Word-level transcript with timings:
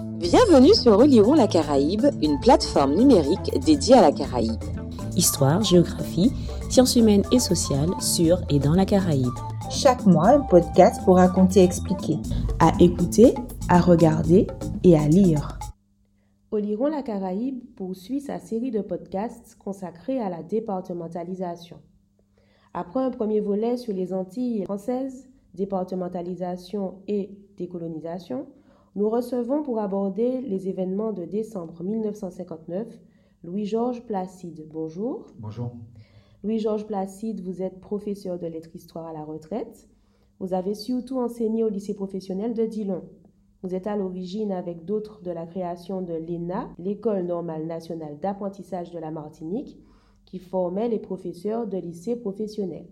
Bienvenue 0.00 0.74
sur 0.74 0.96
Relirons 0.96 1.34
la 1.34 1.48
Caraïbe, 1.48 2.06
une 2.22 2.38
plateforme 2.38 2.94
numérique 2.94 3.58
dédiée 3.64 3.96
à 3.96 4.00
la 4.00 4.12
Caraïbe. 4.12 4.62
Histoire, 5.16 5.62
géographie, 5.62 6.30
sciences 6.70 6.94
humaines 6.94 7.24
et 7.32 7.40
sociales 7.40 7.90
sur 8.00 8.40
et 8.48 8.60
dans 8.60 8.74
la 8.74 8.86
Caraïbe. 8.86 9.34
Chaque 9.70 10.06
mois, 10.06 10.28
un 10.28 10.40
podcast 10.40 11.02
pour 11.04 11.16
raconter 11.16 11.60
et 11.60 11.64
expliquer. 11.64 12.18
À 12.60 12.72
écouter, 12.78 13.34
à 13.68 13.80
regarder 13.80 14.46
et 14.84 14.96
à 14.96 15.08
lire. 15.08 15.58
Oliron 16.52 16.86
la 16.86 17.02
Caraïbe 17.02 17.58
poursuit 17.74 18.20
sa 18.20 18.38
série 18.38 18.70
de 18.70 18.82
podcasts 18.82 19.56
consacrés 19.58 20.20
à 20.20 20.30
la 20.30 20.44
départementalisation. 20.44 21.78
Après 22.72 23.00
un 23.00 23.10
premier 23.10 23.40
volet 23.40 23.76
sur 23.76 23.94
les 23.94 24.12
Antilles 24.12 24.62
françaises, 24.64 25.28
départementalisation 25.54 27.02
et 27.08 27.36
décolonisation, 27.56 28.46
nous 28.98 29.08
recevons 29.08 29.62
pour 29.62 29.78
aborder 29.78 30.40
les 30.40 30.68
événements 30.68 31.12
de 31.12 31.24
décembre 31.24 31.84
1959 31.84 32.84
Louis-Georges 33.44 34.04
Placide. 34.04 34.66
Bonjour. 34.68 35.28
Bonjour. 35.38 35.70
Louis-Georges 36.42 36.84
Placide, 36.84 37.40
vous 37.40 37.62
êtes 37.62 37.80
professeur 37.80 38.40
de 38.40 38.48
lettres 38.48 38.74
histoire 38.74 39.06
à 39.06 39.12
la 39.12 39.22
retraite. 39.22 39.88
Vous 40.40 40.52
avez 40.52 40.74
surtout 40.74 41.20
enseigné 41.20 41.62
au 41.62 41.68
lycée 41.68 41.94
professionnel 41.94 42.54
de 42.54 42.66
Dillon. 42.66 43.04
Vous 43.62 43.72
êtes 43.76 43.86
à 43.86 43.94
l'origine 43.94 44.50
avec 44.50 44.84
d'autres 44.84 45.22
de 45.22 45.30
la 45.30 45.46
création 45.46 46.02
de 46.02 46.14
l'ENA, 46.14 46.68
l'École 46.80 47.24
normale 47.24 47.66
nationale 47.66 48.18
d'apprentissage 48.18 48.90
de 48.90 48.98
la 48.98 49.12
Martinique, 49.12 49.78
qui 50.24 50.40
formait 50.40 50.88
les 50.88 50.98
professeurs 50.98 51.68
de 51.68 51.78
lycée 51.78 52.16
professionnel. 52.16 52.88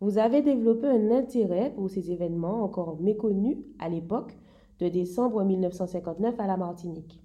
Vous 0.00 0.18
avez 0.18 0.42
développé 0.42 0.88
un 0.88 1.12
intérêt 1.12 1.72
pour 1.72 1.88
ces 1.88 2.10
événements 2.10 2.64
encore 2.64 3.00
méconnus 3.00 3.58
à 3.78 3.88
l'époque 3.88 4.36
de 4.82 4.88
décembre 4.88 5.44
1959 5.44 6.40
à 6.40 6.46
la 6.48 6.56
Martinique. 6.56 7.22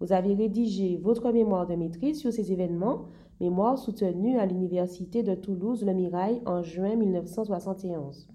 Vous 0.00 0.14
avez 0.14 0.32
rédigé 0.32 0.96
votre 0.96 1.30
mémoire 1.32 1.66
de 1.66 1.74
maîtrise 1.74 2.18
sur 2.18 2.32
ces 2.32 2.50
événements, 2.50 3.08
mémoire 3.42 3.76
soutenue 3.76 4.38
à 4.38 4.46
l'Université 4.46 5.22
de 5.22 5.34
Toulouse-Le 5.34 5.92
Mirail 5.92 6.40
en 6.46 6.62
juin 6.62 6.96
1971. 6.96 8.26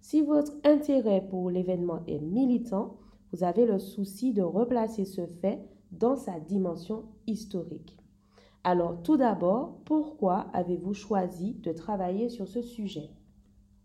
Si 0.00 0.22
votre 0.22 0.52
intérêt 0.64 1.26
pour 1.28 1.50
l'événement 1.50 2.00
est 2.06 2.20
militant, 2.20 2.96
vous 3.32 3.44
avez 3.44 3.66
le 3.66 3.78
souci 3.78 4.32
de 4.32 4.40
replacer 4.40 5.04
ce 5.04 5.26
fait 5.26 5.60
dans 5.92 6.16
sa 6.16 6.40
dimension 6.40 7.04
historique. 7.26 7.98
Alors 8.64 9.02
tout 9.02 9.18
d'abord, 9.18 9.78
pourquoi 9.84 10.46
avez-vous 10.54 10.94
choisi 10.94 11.52
de 11.62 11.72
travailler 11.72 12.30
sur 12.30 12.48
ce 12.48 12.62
sujet? 12.62 13.10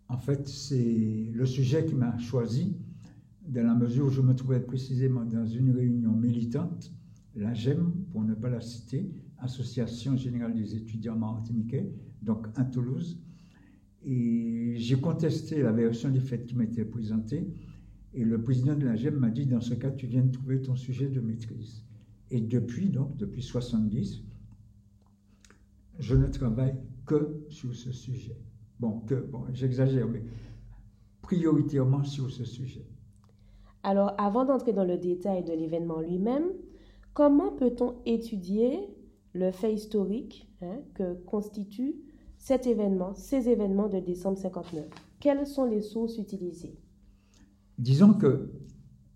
En 0.07 0.17
fait, 0.17 0.47
c'est 0.47 1.31
le 1.33 1.45
sujet 1.45 1.85
qui 1.85 1.95
m'a 1.95 2.17
choisi 2.17 2.77
dans 3.47 3.63
la 3.65 3.75
mesure 3.75 4.05
où 4.05 4.09
je 4.09 4.21
me 4.21 4.33
trouvais 4.33 4.59
précisément 4.59 5.25
dans 5.25 5.45
une 5.45 5.71
réunion 5.71 6.11
militante, 6.11 6.91
la 7.35 7.53
GEM, 7.53 7.91
pour 8.11 8.23
ne 8.23 8.33
pas 8.33 8.49
la 8.49 8.61
citer, 8.61 9.11
Association 9.39 10.15
générale 10.15 10.55
des 10.55 10.75
étudiants 10.75 11.17
martiniquais, 11.17 11.91
donc 12.21 12.47
à 12.55 12.63
Toulouse, 12.63 13.19
et 14.05 14.75
j'ai 14.77 14.99
contesté 14.99 15.61
la 15.61 15.71
version 15.71 16.09
des 16.09 16.19
faits 16.19 16.45
qui 16.45 16.55
m'était 16.55 16.85
présentée. 16.85 17.47
Et 18.13 18.23
le 18.23 18.41
président 18.41 18.75
de 18.75 18.85
la 18.85 18.95
GEM 18.95 19.15
m'a 19.15 19.31
dit, 19.31 19.47
dans 19.47 19.61
ce 19.61 19.73
cas, 19.73 19.89
tu 19.89 20.05
viens 20.05 20.23
de 20.23 20.31
trouver 20.31 20.61
ton 20.61 20.75
sujet 20.75 21.09
de 21.09 21.19
maîtrise. 21.19 21.83
Et 22.29 22.39
depuis, 22.39 22.89
donc, 22.89 23.17
depuis 23.17 23.41
70, 23.41 24.23
je 25.99 26.15
ne 26.15 26.27
travaille 26.27 26.75
que 27.05 27.45
sur 27.49 27.75
ce 27.75 27.91
sujet. 27.91 28.37
Bon, 28.79 28.99
que, 29.01 29.15
bon, 29.15 29.45
j'exagère, 29.53 30.07
mais 30.07 30.23
prioritairement 31.21 32.03
sur 32.03 32.29
ce 32.29 32.45
sujet. 32.45 32.85
Alors, 33.87 34.15
avant 34.17 34.45
d'entrer 34.45 34.73
dans 34.73 34.83
le 34.83 34.97
détail 34.97 35.43
de 35.43 35.53
l'événement 35.53 35.99
lui-même, 36.01 36.45
comment 37.13 37.51
peut-on 37.51 37.93
étudier 38.07 38.79
le 39.33 39.51
fait 39.51 39.75
historique 39.75 40.49
hein, 40.63 40.79
que 40.95 41.13
constitue 41.25 41.93
cet 42.39 42.65
événement, 42.65 43.13
ces 43.13 43.47
événements 43.47 43.87
de 43.87 43.99
décembre 43.99 44.39
59 44.39 44.85
Quelles 45.19 45.45
sont 45.45 45.65
les 45.65 45.83
sources 45.83 46.17
utilisées? 46.17 46.79
Disons 47.77 48.15
que 48.15 48.49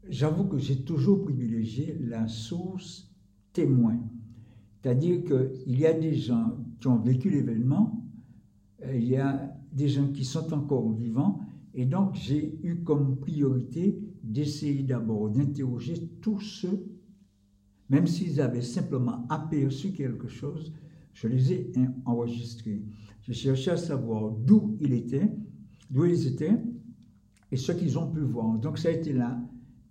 j'avoue 0.08 0.46
que 0.46 0.60
j'ai 0.60 0.84
toujours 0.84 1.24
privilégié 1.24 1.98
la 2.02 2.28
source 2.28 3.12
témoin. 3.54 3.98
C'est-à-dire 4.84 5.24
qu'il 5.24 5.80
y 5.80 5.88
a 5.88 5.94
des 5.94 6.14
gens 6.14 6.58
qui 6.80 6.88
ont 6.88 7.00
vécu 7.00 7.32
l'événement, 7.32 8.06
euh, 8.86 8.96
il 8.96 9.06
y 9.06 9.18
a 9.18 9.52
des 9.74 9.88
gens 9.88 10.10
qui 10.10 10.26
sont 10.26 10.54
encore 10.54 10.92
vivants, 10.92 11.40
et 11.74 11.86
donc 11.86 12.14
j'ai 12.14 12.60
eu 12.62 12.84
comme 12.84 13.18
priorité 13.18 14.00
d'essayer 14.24 14.84
d'abord 14.84 15.30
d'interroger 15.30 16.10
tous 16.22 16.40
ceux, 16.40 16.86
même 17.90 18.08
s'ils 18.08 18.40
avaient 18.42 18.62
simplement 18.62 19.26
aperçu 19.30 19.92
quelque 19.94 20.28
chose, 20.28 20.74
je 21.14 21.28
les 21.28 21.54
ai 21.54 21.72
enregistrés. 22.06 22.84
J'ai 23.22 23.34
cherché 23.34 23.72
à 23.72 23.78
savoir 23.78 24.32
d'où 24.32 24.78
ils 24.80 24.94
étaient, 24.94 25.32
d'où 25.90 26.06
ils 26.06 26.28
étaient 26.28 26.58
et 27.52 27.58
ce 27.58 27.72
qu'ils 27.72 27.98
ont 27.98 28.10
pu 28.10 28.22
voir. 28.22 28.58
Donc 28.60 28.78
ça 28.78 28.90
a 28.90 28.92
été 28.92 29.14
la 29.14 29.40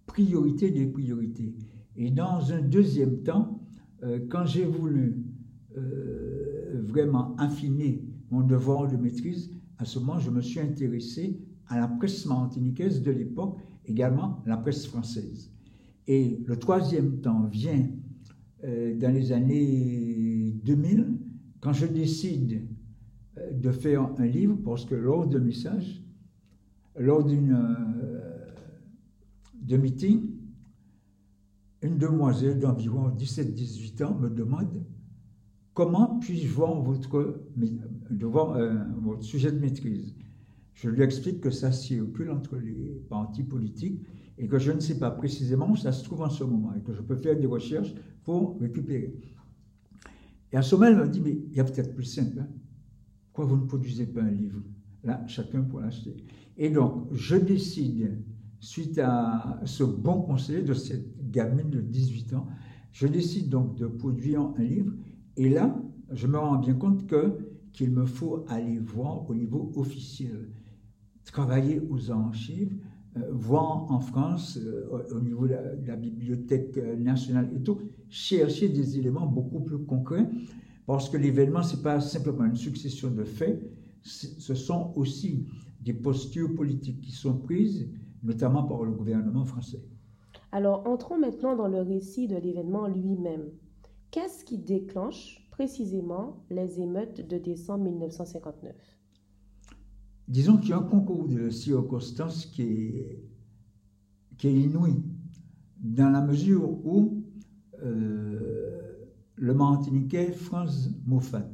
priorité 0.06 0.70
des 0.70 0.86
priorités. 0.86 1.54
Et 1.96 2.10
dans 2.10 2.52
un 2.52 2.62
deuxième 2.62 3.22
temps, 3.22 3.60
euh, 4.04 4.20
quand 4.28 4.46
j'ai 4.46 4.64
voulu 4.64 5.24
euh, 5.76 6.80
vraiment 6.84 7.34
affiner 7.36 8.04
mon 8.30 8.42
devoir 8.42 8.88
de 8.88 8.96
maîtrise, 8.96 9.50
à 9.78 9.84
ce 9.84 9.98
moment, 9.98 10.18
je 10.18 10.30
me 10.30 10.40
suis 10.40 10.60
intéressé 10.60 11.40
à 11.66 11.78
la 11.78 11.88
presse 11.88 12.26
martiniquaise 12.26 13.02
de 13.02 13.10
l'époque, 13.10 13.58
également 13.88 14.42
la 14.46 14.56
presse 14.56 14.86
française. 14.86 15.50
Et 16.06 16.42
le 16.46 16.56
troisième 16.56 17.20
temps 17.20 17.44
vient 17.44 17.86
euh, 18.64 18.96
dans 18.96 19.12
les 19.12 19.32
années 19.32 20.52
2000, 20.64 21.18
quand 21.60 21.72
je 21.72 21.86
décide 21.86 22.66
euh, 23.36 23.52
de 23.52 23.70
faire 23.70 24.10
un 24.18 24.26
livre, 24.26 24.56
parce 24.64 24.84
que 24.84 24.94
lors 24.94 25.26
de 25.26 25.38
message, 25.38 26.02
lors 26.96 27.24
d'une 27.24 27.52
euh, 27.52 28.50
de 29.62 29.76
meeting, 29.76 30.30
une 31.82 31.98
demoiselle 31.98 32.58
d'environ 32.58 33.10
17-18 33.10 34.04
ans 34.04 34.14
me 34.18 34.28
demande 34.28 34.82
comment 35.74 36.18
puis-je 36.18 36.48
voir 36.48 36.74
votre, 36.80 37.40
votre 39.00 39.22
sujet 39.22 39.52
de 39.52 39.60
maîtrise? 39.60 40.12
Je 40.78 40.88
lui 40.88 41.02
explique 41.02 41.40
que 41.40 41.50
ça 41.50 41.72
circule 41.72 42.30
entre 42.30 42.56
les 42.56 43.02
partis 43.08 43.42
politiques 43.42 44.00
et 44.38 44.46
que 44.46 44.60
je 44.60 44.70
ne 44.70 44.78
sais 44.78 44.96
pas 44.96 45.10
précisément 45.10 45.68
où 45.68 45.74
ça 45.76 45.90
se 45.90 46.04
trouve 46.04 46.22
en 46.22 46.30
ce 46.30 46.44
moment 46.44 46.72
et 46.72 46.80
que 46.82 46.92
je 46.92 47.02
peux 47.02 47.16
faire 47.16 47.36
des 47.36 47.48
recherches 47.48 47.92
pour 48.22 48.60
récupérer. 48.60 49.12
Et 50.52 50.56
à 50.56 50.62
ce 50.62 50.76
moment, 50.76 50.86
elle 50.86 50.98
me 50.98 51.08
dit, 51.08 51.20
mais 51.20 51.32
il 51.32 51.56
y 51.56 51.58
a 51.58 51.64
peut-être 51.64 51.96
plus 51.96 52.04
simple. 52.04 52.38
Hein. 52.38 52.48
Pourquoi 53.26 53.46
vous 53.46 53.60
ne 53.60 53.66
produisez 53.66 54.06
pas 54.06 54.22
un 54.22 54.30
livre? 54.30 54.62
Là, 55.02 55.26
chacun 55.26 55.62
pour 55.62 55.80
l'acheter. 55.80 56.16
Et 56.56 56.70
donc, 56.70 57.12
je 57.12 57.34
décide, 57.34 58.22
suite 58.60 59.00
à 59.00 59.60
ce 59.64 59.82
bon 59.82 60.22
conseil 60.22 60.62
de 60.62 60.74
cette 60.74 61.28
gamine 61.28 61.70
de 61.70 61.80
18 61.80 62.34
ans, 62.34 62.46
je 62.92 63.08
décide 63.08 63.48
donc 63.48 63.74
de 63.74 63.88
produire 63.88 64.42
un 64.56 64.62
livre. 64.62 64.92
Et 65.36 65.48
là, 65.48 65.76
je 66.12 66.28
me 66.28 66.38
rends 66.38 66.58
bien 66.58 66.74
compte 66.74 67.04
qu'il 67.72 67.90
me 67.90 68.06
faut 68.06 68.44
aller 68.46 68.78
voir 68.78 69.28
au 69.28 69.34
niveau 69.34 69.72
officiel, 69.74 70.48
travailler 71.32 71.80
aux 71.90 72.10
archives, 72.10 72.76
euh, 73.16 73.20
voir 73.30 73.90
en 73.90 74.00
France, 74.00 74.58
euh, 74.58 75.04
au 75.14 75.20
niveau 75.20 75.46
de 75.46 75.54
la, 75.86 75.96
Bibliothèque 75.96 76.76
euh, 76.76 76.96
nationale 76.96 77.50
et 77.54 77.60
tout, 77.62 77.80
chercher 78.08 78.68
des 78.68 78.98
éléments 78.98 79.26
beaucoup 79.26 79.60
plus 79.60 79.78
concrets, 79.78 80.28
parce 80.86 81.08
que 81.08 81.16
l'événement, 81.16 81.62
ce 81.62 81.76
n'est 81.76 81.82
pas 81.82 82.00
simplement 82.00 82.44
une 82.44 82.56
succession 82.56 83.10
de 83.10 83.24
faits, 83.24 83.60
ce 84.02 84.54
sont 84.54 84.92
aussi 84.96 85.46
des 85.82 85.92
postures 85.92 86.54
politiques 86.54 87.00
qui 87.02 87.12
sont 87.12 87.36
prises, 87.36 87.88
notamment 88.22 88.62
par 88.62 88.84
le 88.84 88.92
gouvernement 88.92 89.44
français. 89.44 89.82
Alors, 90.50 90.86
entrons 90.86 91.18
maintenant 91.18 91.56
dans 91.56 91.68
le 91.68 91.82
récit 91.82 92.26
de 92.26 92.36
l'événement 92.36 92.86
lui-même. 92.86 93.50
Qu'est-ce 94.10 94.44
qui 94.44 94.56
déclenche 94.56 95.46
précisément 95.50 96.42
les 96.48 96.80
émeutes 96.80 97.26
de 97.26 97.36
décembre 97.36 97.84
1959 97.84 98.97
disons 100.28 100.58
qu'il 100.58 100.70
y 100.70 100.72
a 100.72 100.78
un 100.78 100.82
concours 100.82 101.26
de 101.26 101.50
circonstances 101.50 102.46
qui 102.46 102.62
est, 102.62 103.24
inouï, 104.44 105.02
dans 105.80 106.10
la 106.10 106.20
mesure 106.20 106.68
où 106.86 107.24
euh, 107.82 109.08
le 109.36 109.54
Martiniquais 109.54 110.32
Franz 110.32 110.90
Moffat 111.06 111.48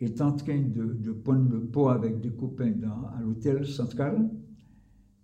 est 0.00 0.20
en 0.20 0.32
train 0.32 0.60
de, 0.60 1.12
prendre 1.12 1.50
le 1.50 1.60
pot 1.60 1.88
avec 1.88 2.20
des 2.20 2.30
copains 2.30 2.72
dans, 2.72 3.08
à 3.16 3.20
l'hôtel 3.20 3.66
central. 3.66 4.30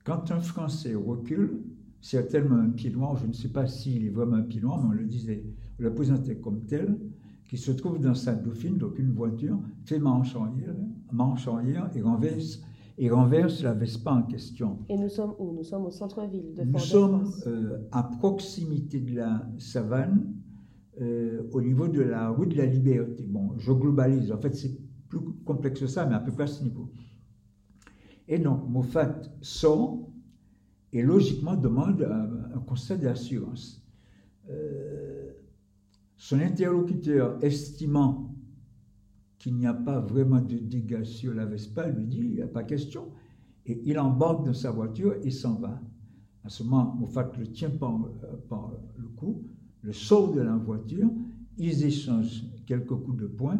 Quand 0.04 0.31
un 0.31 0.40
Français 0.40 0.94
recule, 0.94 1.62
certainement 2.00 2.56
un 2.56 2.70
pied 2.70 2.90
noir, 2.90 3.16
je 3.16 3.26
ne 3.26 3.32
sais 3.32 3.49
pas 3.49 3.66
s'il 3.66 4.04
est 4.04 4.10
vraiment 4.10 4.37
un 4.37 4.43
pied 4.43 4.60
noir, 4.60 4.82
mais 4.82 4.88
on 4.88 4.99
le 4.99 5.04
disait, 5.04 5.44
on 5.78 5.84
le 5.84 5.94
présentait 5.94 6.37
comme 6.37 6.64
tel, 6.64 6.99
qui 7.52 7.58
se 7.58 7.70
trouve 7.70 8.00
dans 8.00 8.14
sa 8.14 8.34
dauphine, 8.34 8.78
donc 8.78 8.99
une 8.99 9.12
voiture, 9.12 9.58
fait 9.84 9.99
marche 9.99 10.34
arrière, 10.34 10.75
marche 11.12 11.46
arrière 11.46 11.90
et 11.94 12.00
renverse, 12.00 12.62
et 12.96 13.10
renverse 13.10 13.62
la 13.62 13.75
Vespa 13.75 14.10
en 14.10 14.22
question. 14.22 14.78
Et 14.88 14.96
nous 14.96 15.10
sommes 15.10 15.34
où? 15.38 15.52
Nous 15.52 15.62
sommes 15.62 15.84
au 15.84 15.90
centre-ville 15.90 16.54
de 16.54 16.62
Nous 16.62 16.78
sommes 16.78 17.31
euh, 17.46 17.76
à 17.93 18.04
proximité 18.04 19.00
de 19.00 19.16
la 19.16 19.46
savane, 19.58 20.32
euh, 21.02 21.43
au 21.52 21.60
niveau 21.60 21.88
de 21.88 22.00
la 22.00 22.31
rue 22.31 22.46
de 22.46 22.56
la 22.56 22.64
Liberté. 22.64 23.26
Bon, 23.28 23.50
je 23.58 23.70
globalise, 23.70 24.32
en 24.32 24.38
fait 24.38 24.54
c'est 24.54 24.75
plus 25.10 25.20
complexe 25.44 25.81
que 25.81 25.87
ça, 25.87 26.06
mais 26.06 26.14
à 26.14 26.20
peu 26.20 26.32
près 26.32 26.44
à 26.44 26.46
ce 26.46 26.64
niveau. 26.64 26.90
Et 28.28 28.38
donc, 28.38 28.66
Moffat 28.66 29.20
sort 29.43 30.08
et 30.90 31.02
logiquement 31.02 31.54
demande 31.54 32.00
un, 32.00 32.60
conseil 32.60 32.96
d'assurance. 32.96 33.87
Euh, 34.49 35.01
son 36.22 36.38
interlocuteur, 36.38 37.36
estimant 37.42 38.32
qu'il 39.40 39.56
n'y 39.56 39.66
a 39.66 39.74
pas 39.74 39.98
vraiment 39.98 40.40
de 40.40 40.56
dégâts 40.56 41.02
sur 41.02 41.34
la 41.34 41.44
Vespa, 41.44 41.88
lui 41.88 42.06
dit 42.06 42.20
il 42.20 42.34
n'y 42.34 42.42
a 42.42 42.46
pas 42.46 42.62
question. 42.62 43.08
Et 43.66 43.82
il 43.86 43.98
embarque 43.98 44.46
dans 44.46 44.54
sa 44.54 44.70
voiture 44.70 45.16
et 45.24 45.32
s'en 45.32 45.56
va. 45.56 45.82
À 46.44 46.48
ce 46.48 46.62
moment, 46.62 46.94
Moffat 46.94 47.32
le 47.36 47.48
tient 47.48 47.70
par, 47.70 47.98
par, 48.48 48.70
le 48.98 49.08
cou, 49.08 49.42
le 49.80 49.92
sort 49.92 50.30
de 50.30 50.40
la 50.40 50.54
voiture, 50.54 51.10
ils 51.58 51.84
échangent 51.84 52.44
quelques 52.66 52.94
coups 52.94 53.18
de 53.18 53.26
poing, 53.26 53.58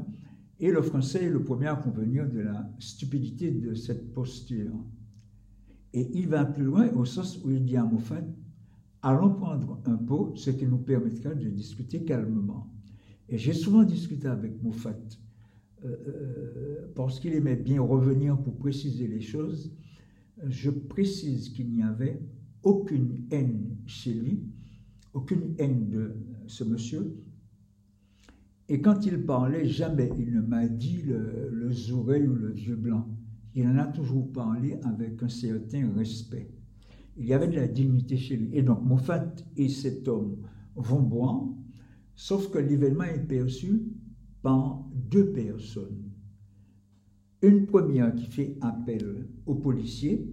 et 0.61 0.70
le 0.70 0.82
Français 0.82 1.25
est 1.25 1.31
le 1.31 1.43
premier 1.43 1.67
à 1.67 1.75
convenir 1.75 2.31
de 2.31 2.38
la 2.38 2.70
stupidité 2.79 3.50
de 3.50 3.75
cette 3.75 4.15
posture. 4.15 4.70
Et 5.93 6.08
il 6.15 6.29
va 6.29 6.44
plus 6.44 6.65
loin 6.65 6.88
au 6.91 7.06
sens 7.06 7.41
où 7.44 7.50
il 7.50 7.65
dit 7.65 7.76
à 7.76 7.85
Moffat 7.85 8.23
Allons 9.05 9.35
prendre 9.35 9.81
un 9.87 9.97
pot, 9.97 10.33
ce 10.37 10.51
qui 10.51 10.65
nous 10.65 10.79
permettra 10.79 11.35
de 11.35 11.49
discuter 11.49 12.05
calmement. 12.05 12.73
Et 13.29 13.37
j'ai 13.37 13.53
souvent 13.53 13.83
discuté 13.83 14.29
avec 14.29 14.63
Moffat 14.63 14.97
euh, 15.85 15.97
euh, 16.07 16.93
parce 16.95 17.19
qu'il 17.19 17.35
aimait 17.35 17.57
bien 17.57 17.83
revenir 17.83 18.41
pour 18.41 18.57
préciser 18.57 19.09
les 19.09 19.21
choses. 19.21 19.75
Je 20.47 20.71
précise 20.71 21.49
qu'il 21.49 21.73
n'y 21.73 21.83
avait 21.83 22.21
aucune 22.63 23.27
haine 23.33 23.77
chez 23.87 24.15
lui, 24.15 24.45
aucune 25.15 25.55
haine 25.59 25.89
de 25.89 26.15
ce 26.47 26.63
monsieur. 26.63 27.17
Et 28.69 28.81
quand 28.81 29.05
il 29.05 29.27
parlait, 29.27 29.67
jamais 29.67 30.11
il 30.17 30.33
ne 30.33 30.43
m'a 30.43 30.69
dit 30.69 31.03
le, 31.03 31.51
le 31.51 31.93
ou 31.93 32.35
le 32.35 32.53
vieux 32.53 32.77
blanc. 32.77 33.09
Il 33.57 33.67
en 33.67 33.79
a 33.79 33.87
toujours 33.87 34.33
parlé 34.33 34.79
avec 34.85 35.21
un 35.25 35.29
certain 35.29 35.93
respect 35.93 36.49
il 37.17 37.26
y 37.26 37.35
avait 37.35 37.49
de 37.49 37.56
la 37.56 37.69
dignité 37.69 38.17
chez 38.17 38.37
lui. 38.37 38.56
Et 38.56 38.62
donc 38.62 38.82
Moffat 38.85 39.35
et 39.56 39.69
cet 39.69 40.09
homme 40.09 40.37
vont 40.75 41.03
boire, 41.03 41.44
sauf 42.14 42.50
que 42.50 42.59
l'événement 42.59 43.05
est 43.05 43.26
perçu 43.26 43.82
par 44.43 44.85
deux 44.94 45.32
personnes. 45.32 46.11
Une 47.43 47.67
première 47.67 48.14
qui 48.14 48.26
fait 48.26 48.56
appel 48.61 49.29
aux 49.47 49.56
policiers. 49.56 50.29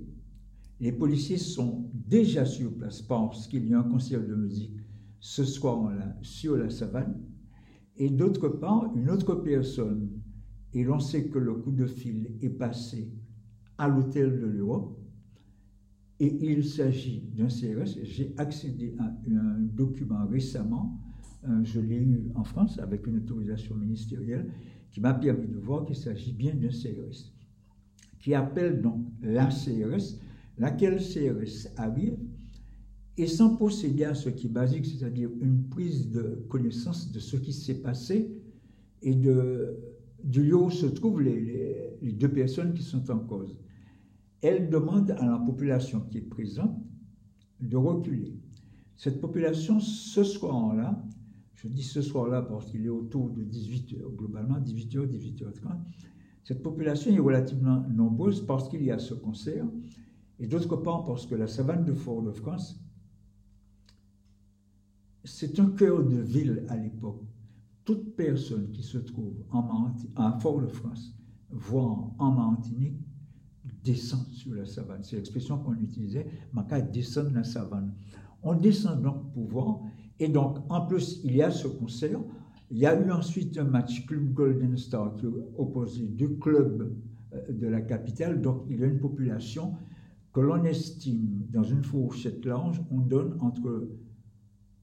Les 0.80 0.92
policiers 0.92 1.38
sont 1.38 1.90
déjà 1.94 2.46
sur 2.46 2.74
place 2.74 3.02
parce 3.02 3.48
qu'il 3.48 3.68
y 3.68 3.74
a 3.74 3.80
un 3.80 3.84
concert 3.84 4.26
de 4.26 4.36
musique 4.36 4.80
ce 5.20 5.44
soir-là 5.44 6.16
sur 6.22 6.56
la 6.56 6.70
savane. 6.70 7.20
Et 7.98 8.10
d'autre 8.10 8.48
part, 8.48 8.90
une 8.96 9.10
autre 9.10 9.36
personne, 9.36 10.10
et 10.74 10.84
l'on 10.84 11.00
sait 11.00 11.28
que 11.28 11.40
le 11.40 11.56
coup 11.56 11.72
de 11.72 11.86
fil 11.86 12.38
est 12.42 12.50
passé 12.50 13.12
à 13.78 13.88
l'hôtel 13.90 14.40
de 14.40 14.46
l'Europe, 14.46 14.99
et 16.20 16.38
il 16.42 16.66
s'agit 16.66 17.24
d'un 17.36 17.48
CRS. 17.48 17.98
J'ai 18.04 18.34
accédé 18.38 18.94
à 19.00 19.06
un 19.06 19.60
document 19.60 20.26
récemment, 20.28 21.00
euh, 21.48 21.64
je 21.64 21.80
l'ai 21.80 21.98
eu 21.98 22.32
en 22.36 22.44
France 22.44 22.78
avec 22.80 23.08
une 23.08 23.18
autorisation 23.18 23.76
ministérielle, 23.76 24.52
qui 24.92 25.00
m'a 25.00 25.14
permis 25.14 25.48
de 25.48 25.58
voir 25.58 25.86
qu'il 25.86 25.96
s'agit 25.96 26.34
bien 26.34 26.54
d'un 26.54 26.70
CRS, 26.70 27.32
qui 28.20 28.34
appelle 28.34 28.82
donc 28.82 29.06
la 29.22 29.48
CRS, 29.48 30.20
laquelle 30.58 30.98
CRS 30.98 31.70
arrive, 31.78 32.18
et 33.18 33.28
sans 33.28 33.56
procéder 33.56 34.06
à 34.06 34.16
ce 34.16 34.30
qui 34.30 34.48
est 34.48 34.50
basique, 34.50 34.86
c'est-à-dire 34.86 35.30
une 35.42 35.68
prise 35.70 36.10
de 36.10 36.46
connaissance 36.50 37.12
de 37.12 37.20
ce 37.20 37.38
qui 37.38 37.54
s'est 37.54 37.82
passé 37.82 38.32
et 39.02 39.14
de, 39.14 39.78
du 40.24 40.44
lieu 40.44 40.56
où 40.56 40.70
se 40.70 40.86
trouvent 40.86 41.22
les 41.22 41.98
deux 42.02 42.32
personnes 42.32 42.74
qui 42.74 42.84
sont 42.84 43.10
en 43.12 43.20
cause 43.20 43.58
elle 44.42 44.70
demande 44.70 45.12
à 45.12 45.26
la 45.26 45.38
population 45.38 46.02
qui 46.02 46.20
est 46.20 46.30
présente 46.30 46.78
de 47.60 47.78
reculer. 47.78 48.34
Cette 48.96 49.20
population, 49.22 49.80
ce 49.80 50.24
soir-là, 50.24 51.04
je 51.56 51.68
dis 51.68 51.84
ce 51.84 52.02
soir-là 52.02 52.42
parce 52.42 52.72
qu'il 52.72 52.86
est 52.86 52.90
autour 52.90 53.30
de 53.30 53.44
18h, 53.44 54.16
globalement 54.16 54.60
18h, 54.60 55.08
18h30, 55.08 55.78
cette 56.44 56.64
population 56.64 57.12
est 57.12 57.20
relativement 57.20 57.86
nombreuse 57.90 58.46
parce 58.46 58.70
qu'il 58.70 58.84
y 58.84 58.92
a 58.92 59.00
ce 59.00 59.14
concert, 59.14 59.66
et 60.40 60.48
d'autre 60.48 60.78
part 60.78 61.04
parce 61.04 61.26
que 61.26 61.36
la 61.36 61.48
savane 61.48 61.84
de 61.84 61.94
Fort-de-France, 61.94 62.82
c'est 65.26 65.60
un 65.60 65.70
cœur 65.72 66.04
de 66.04 66.16
ville 66.16 66.66
à 66.70 66.78
l'époque. 66.78 67.22
Toute 67.84 68.16
personne 68.16 68.72
qui 68.72 68.84
se 68.84 68.98
trouve 68.98 69.34
en, 69.52 70.40
Fort-de-France, 70.40 71.16
voire 71.52 72.12
en 72.18 72.32
Martinique, 72.32 73.00
descend 73.84 74.26
sur 74.32 74.54
la 74.54 74.66
savane. 74.66 75.04
C'est 75.04 75.16
l'expression 75.16 75.58
qu'on 75.60 75.76
utilisait, 75.76 76.28
Maca 76.54 76.82
descend 76.82 77.34
la 77.34 77.44
savane. 77.44 77.94
On 78.44 78.56
descend 78.56 79.02
donc 79.02 79.34
pour 79.34 79.48
voir, 79.48 79.80
et 80.20 80.30
donc 80.30 80.60
en 80.70 80.86
plus 80.86 81.22
il 81.24 81.36
y 81.36 81.42
a 81.42 81.52
ce 81.52 81.68
concert. 81.68 82.20
Il 82.72 82.78
y 82.78 82.86
a 82.86 83.00
eu 83.00 83.12
ensuite 83.12 83.58
un 83.58 83.64
match 83.64 84.06
Club 84.06 84.34
Golden 84.34 84.78
Star 84.78 85.16
qui 85.16 85.26
opposait 85.58 86.06
deux 86.06 86.36
clubs 86.36 86.96
euh, 87.34 87.52
de 87.52 87.68
la 87.68 87.82
capitale, 87.82 88.42
donc 88.42 88.66
il 88.70 88.80
y 88.80 88.84
a 88.84 88.88
une 88.88 89.00
population 89.00 89.74
que 90.34 90.40
l'on 90.40 90.64
estime 90.64 91.46
dans 91.50 91.64
une 91.64 91.84
fourchette 91.84 92.46
large, 92.46 92.82
on 92.92 93.00
donne 93.00 93.38
entre 93.42 93.90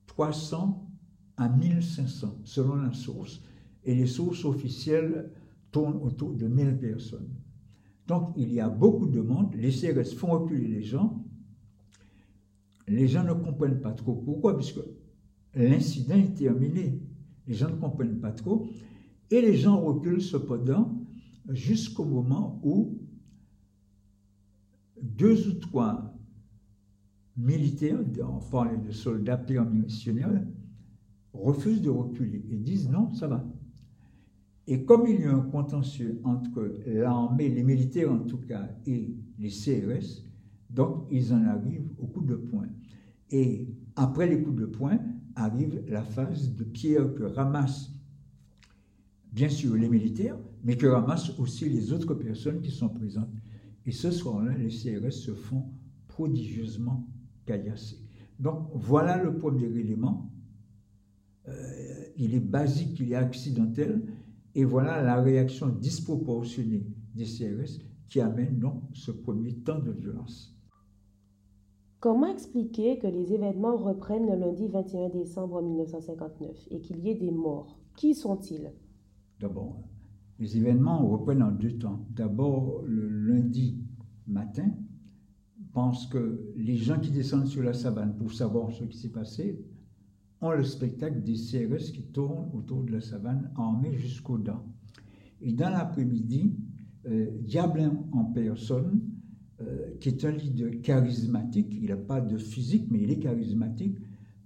300 0.07 0.91
à 1.37 1.49
1500 1.49 2.41
selon 2.45 2.77
la 2.77 2.93
source, 2.93 3.43
et 3.85 3.95
les 3.95 4.07
sources 4.07 4.45
officielles 4.45 5.31
tournent 5.71 6.03
autour 6.03 6.35
de 6.35 6.47
1000 6.47 6.79
personnes. 6.79 7.29
Donc 8.07 8.33
il 8.37 8.53
y 8.53 8.61
a 8.61 8.69
beaucoup 8.69 9.07
de 9.07 9.21
monde, 9.21 9.55
les 9.55 9.71
CRS 9.71 10.15
font 10.15 10.29
reculer 10.29 10.69
les 10.69 10.83
gens, 10.83 11.25
les 12.87 13.09
gens 13.09 13.25
ne 13.25 13.33
comprennent 13.33 13.81
pas 13.81 13.93
trop. 13.93 14.15
Pourquoi, 14.15 14.57
puisque 14.57 14.81
l'incident 15.55 16.17
est 16.17 16.35
terminé, 16.35 17.01
les 17.47 17.55
gens 17.55 17.71
ne 17.71 17.77
comprennent 17.77 18.21
pas 18.21 18.33
trop, 18.33 18.69
et 19.31 19.41
les 19.41 19.57
gens 19.57 19.81
reculent 19.81 20.23
cependant 20.23 20.97
jusqu'au 21.49 22.05
moment 22.05 22.61
où 22.63 22.99
deux 25.03 25.49
ou 25.49 25.55
trois 25.55 26.17
militaires, 27.37 27.99
on 28.23 28.39
parlait 28.51 28.79
de 28.79 28.93
soldats 28.93 29.37
permissionnaires, 29.37 30.45
refusent 31.33 31.83
de 31.83 31.91
reculer 31.91 32.45
et 32.51 32.57
disent 32.57 32.89
non, 32.89 33.13
ça 33.13 33.27
va. 33.27 33.45
Et 34.67 34.85
comme 34.85 35.07
il 35.07 35.21
y 35.21 35.25
a 35.25 35.33
un 35.33 35.41
contentieux 35.41 36.21
entre 36.25 36.73
l'armée, 36.87 37.49
les 37.49 37.63
militaires 37.63 38.11
en 38.11 38.19
tout 38.19 38.39
cas, 38.39 38.69
et 38.85 39.15
les 39.39 39.49
CRS, 39.49 40.25
donc 40.71 41.07
ils 41.11 41.33
en 41.33 41.45
arrivent 41.45 41.89
au 41.99 42.07
coup 42.07 42.23
de 42.23 42.35
poing. 42.35 42.67
Et 43.31 43.69
après 43.95 44.27
les 44.27 44.43
coups 44.43 44.61
de 44.61 44.67
poing, 44.67 44.99
arrive 45.37 45.83
la 45.89 46.03
phase 46.03 46.55
de 46.55 46.65
pierre 46.65 47.15
que 47.15 47.25
ramassent 47.25 47.93
bien 49.33 49.49
sûr 49.49 49.77
les 49.77 49.89
militaires, 49.89 50.39
mais 50.65 50.77
que 50.77 50.87
ramassent 50.87 51.39
aussi 51.39 51.69
les 51.69 51.93
autres 51.93 52.15
personnes 52.15 52.61
qui 52.61 52.71
sont 52.71 52.89
présentes. 52.89 53.31
Et 53.85 53.93
ce 53.93 54.11
soir-là, 54.11 54.57
les 54.57 54.69
CRS 54.69 55.13
se 55.13 55.33
font 55.33 55.67
prodigieusement 56.09 57.07
caillasser. 57.45 57.99
Donc 58.41 58.69
voilà 58.75 59.23
le 59.23 59.37
premier 59.37 59.67
élément. 59.67 60.33
Euh, 61.49 62.05
il 62.17 62.35
est 62.35 62.41
basique, 62.41 62.99
il 62.99 63.13
est 63.13 63.17
accidentel, 63.17 64.03
et 64.57 64.65
voilà 64.65 65.03
la 65.03 65.21
réaction 65.21 65.69
disproportionnée 65.69 66.87
des 67.15 67.25
CRS 67.25 67.79
qui 68.09 68.21
amène 68.23 68.59
donc 68.59 68.83
ce 68.95 69.11
premier 69.11 69.55
temps 69.55 69.79
de 69.79 69.91
violence. 69.91 70.57
Comment 72.01 72.33
expliquer 72.33 72.99
que 72.99 73.07
les 73.07 73.35
événements 73.35 73.77
reprennent 73.77 74.27
le 74.27 74.37
lundi 74.37 74.67
21 74.69 75.11
décembre 75.11 75.61
1959 75.61 76.69
et 76.71 76.81
qu'il 76.81 77.01
y 77.01 77.11
ait 77.11 77.17
des 77.17 77.31
morts? 77.31 77.79
Qui 77.97 78.15
sont-ils? 78.15 78.73
D'abord, 79.41 79.83
les 80.39 80.57
événements 80.57 81.07
reprennent 81.07 81.43
en 81.43 81.53
deux 81.53 81.77
temps. 81.77 82.07
D'abord, 82.11 82.81
le 82.87 83.09
lundi 83.09 83.85
matin, 84.27 84.71
pense 85.75 86.07
que 86.07 86.55
les 86.57 86.77
gens 86.77 86.99
qui 86.99 87.11
descendent 87.11 87.47
sur 87.47 87.63
la 87.63 87.75
savane 87.75 88.17
pour 88.17 88.33
savoir 88.33 88.73
ce 88.73 88.85
qui 88.85 88.97
s'est 88.97 89.13
passé 89.13 89.63
ont 90.41 90.53
le 90.53 90.65
spectacle 90.65 91.23
des 91.23 91.35
CRS 91.35 91.93
qui 91.93 92.03
tournent 92.03 92.51
autour 92.55 92.83
de 92.83 92.93
la 92.93 93.01
savane 93.01 93.51
armés 93.57 93.95
jusqu'aux 93.95 94.39
dents. 94.39 94.65
Et 95.41 95.53
dans 95.53 95.71
l'après-midi, 95.71 96.55
euh, 97.07 97.31
Diablin 97.41 97.93
en 98.13 98.25
personne, 98.25 99.01
euh, 99.61 99.93
qui 100.01 100.11
est 100.11 100.25
un 100.25 100.33
leader 100.33 100.71
charismatique, 100.83 101.75
il 101.81 101.89
n'a 101.89 101.97
pas 101.97 102.21
de 102.21 102.37
physique, 102.37 102.89
mais 102.91 103.03
il 103.03 103.11
est 103.11 103.19
charismatique, 103.19 103.97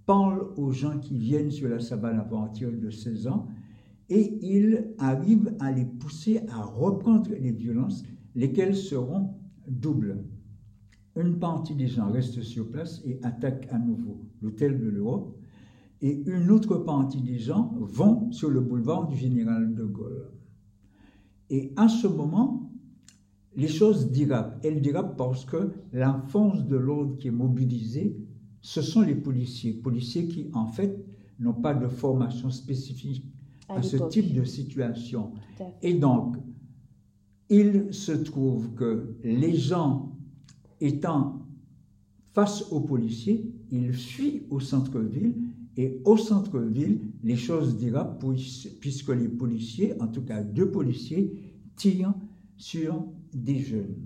parle 0.06 0.52
aux 0.56 0.70
gens 0.70 0.98
qui 0.98 1.16
viennent 1.18 1.50
sur 1.50 1.68
la 1.68 1.80
savane 1.80 2.18
à 2.18 2.24
partir 2.24 2.70
de 2.72 2.90
16 2.90 3.26
ans 3.26 3.46
et 4.08 4.38
il 4.42 4.92
arrive 4.98 5.54
à 5.60 5.70
les 5.70 5.84
pousser 5.84 6.40
à 6.48 6.62
reprendre 6.62 7.30
les 7.30 7.52
violences, 7.52 8.04
lesquelles 8.34 8.74
seront 8.74 9.34
double. 9.68 10.24
Une 11.16 11.38
partie 11.38 11.74
des 11.74 11.86
gens 11.86 12.10
restent 12.10 12.42
sur 12.42 12.70
place 12.70 13.00
et 13.04 13.20
attaquent 13.22 13.68
à 13.70 13.78
nouveau 13.78 14.20
l'hôtel 14.42 14.78
de 14.78 14.88
l'Europe, 14.88 15.36
et 16.02 16.22
une 16.26 16.50
autre 16.50 16.76
partie 16.76 17.20
des 17.20 17.38
gens 17.38 17.74
vont 17.78 18.32
sur 18.32 18.50
le 18.50 18.60
boulevard 18.60 19.06
du 19.06 19.16
général 19.16 19.74
de 19.74 19.84
Gaulle. 19.84 20.30
Et 21.50 21.72
à 21.76 21.88
ce 21.88 22.06
moment, 22.06 22.70
les 23.56 23.68
choses 23.68 24.10
dérapent. 24.10 24.58
Elles 24.64 24.80
dérapent 24.80 25.16
parce 25.16 25.44
que 25.44 25.72
la 25.92 26.24
force 26.28 26.64
de 26.66 26.76
l'ordre 26.76 27.16
qui 27.18 27.28
est 27.28 27.32
mobilisée, 27.32 28.16
ce 28.60 28.80
sont 28.80 29.02
les 29.02 29.14
policiers. 29.14 29.72
Policiers 29.72 30.26
qui, 30.26 30.48
en 30.52 30.66
fait, 30.66 31.04
n'ont 31.38 31.54
pas 31.54 31.74
de 31.74 31.88
formation 31.88 32.50
spécifique 32.50 33.24
à, 33.68 33.82
ce 33.82 33.96
type 34.08 34.32
de 34.32 34.44
situation. 34.44 35.32
Et 35.82 35.94
donc, 35.94 36.36
il 37.48 37.92
se 37.92 38.12
trouve 38.12 38.72
que 38.74 39.16
les 39.24 39.56
gens 39.56 40.16
étant 40.80 41.42
face 42.32 42.70
aux 42.70 42.80
policiers, 42.80 43.52
ils 43.70 43.92
fuient 43.92 44.44
au 44.50 44.60
centre-ville 44.60 45.34
et 45.76 46.00
au 46.04 46.16
centre-ville, 46.16 47.00
les 47.22 47.36
choses 47.36 47.76
dérapent 47.76 48.24
puisque 48.80 49.10
les 49.10 49.28
policiers, 49.28 50.00
en 50.00 50.08
tout 50.08 50.22
cas 50.22 50.42
deux 50.42 50.70
policiers, 50.70 51.32
tirent 51.76 52.14
sur 52.56 53.06
des 53.32 53.58
jeunes. 53.58 53.96